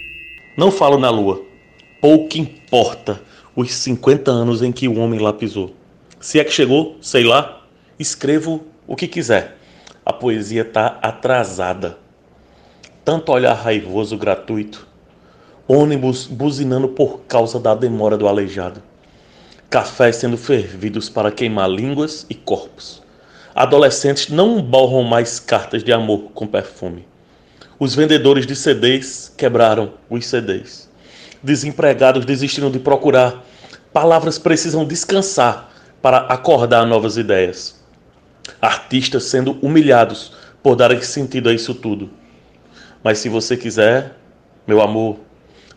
Não 0.56 0.72
falo 0.72 0.98
na 0.98 1.10
lua. 1.10 1.44
Pouco 2.00 2.38
importa 2.38 3.22
os 3.54 3.74
50 3.74 4.32
anos 4.32 4.62
em 4.62 4.72
que 4.72 4.88
o 4.88 4.98
homem 5.00 5.20
lá 5.20 5.34
pisou. 5.34 5.76
Se 6.18 6.40
é 6.40 6.46
que 6.46 6.52
chegou, 6.52 6.96
sei 7.02 7.26
lá, 7.26 7.62
escrevo 8.00 8.64
o 8.88 8.96
que 8.96 9.10
quiser. 9.10 9.58
A 10.06 10.14
poesia 10.14 10.62
está 10.62 10.98
atrasada. 11.02 11.98
Tanto 13.04 13.34
olhar 13.34 13.54
raivoso 13.54 14.18
gratuito, 14.18 14.87
ônibus 15.68 16.26
buzinando 16.26 16.88
por 16.88 17.20
causa 17.28 17.60
da 17.60 17.76
demora 17.76 18.18
do 18.18 18.28
aleijado, 18.28 18.82
cafés 19.70 20.16
sendo 20.16 20.38
fervidos 20.38 21.10
para 21.10 21.32
queimar 21.32 21.70
línguas 21.70 22.26
e 22.30 22.34
corpos. 22.34 23.04
Adolescentes 23.54 24.30
não 24.30 24.62
borram 24.62 25.04
mais 25.04 25.40
cartas 25.40 25.84
de 25.84 25.92
amor 25.92 26.32
com 26.34 26.48
perfume. 26.48 27.06
Os 27.78 27.94
vendedores 27.94 28.48
de 28.48 28.56
CDs 28.56 29.34
quebraram 29.36 29.94
os 30.10 30.26
CDs. 30.26 30.90
Desempregados 31.44 32.24
desistiram 32.24 32.72
de 32.72 32.80
procurar. 32.80 33.44
Palavras 33.92 34.40
precisam 34.40 34.86
descansar 34.86 35.72
para 36.02 36.20
acordar 36.20 36.86
novas 36.86 37.18
ideias. 37.18 37.84
Artistas 38.62 39.26
sendo 39.26 39.58
humilhados 39.62 40.34
por 40.64 40.76
darem 40.76 41.02
sentido 41.02 41.50
a 41.50 41.54
isso 41.54 41.74
tudo. 41.76 42.10
Mas 43.04 43.20
se 43.20 43.28
você 43.28 43.58
quiser, 43.58 44.16
meu 44.66 44.82
amor, 44.82 45.18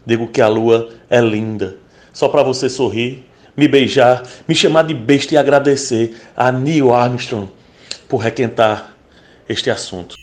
digo 0.05 0.29
que 0.29 0.41
a 0.41 0.49
lua 0.49 0.91
é 1.09 1.21
linda. 1.21 1.77
Só 2.13 2.29
para 2.29 2.43
você 2.43 2.69
sorrir, 2.69 3.25
me 3.57 3.69
beijar, 3.69 4.23
me 4.49 4.55
chamar 4.55 4.85
de 4.85 4.95
besta 4.95 5.35
e 5.35 5.37
agradecer 5.37 6.17
a 6.37 6.51
Neil 6.51 6.93
Armstrong 6.93 7.49
por 8.09 8.19
requentar 8.19 8.95
este 9.49 9.71
assunto. 9.71 10.17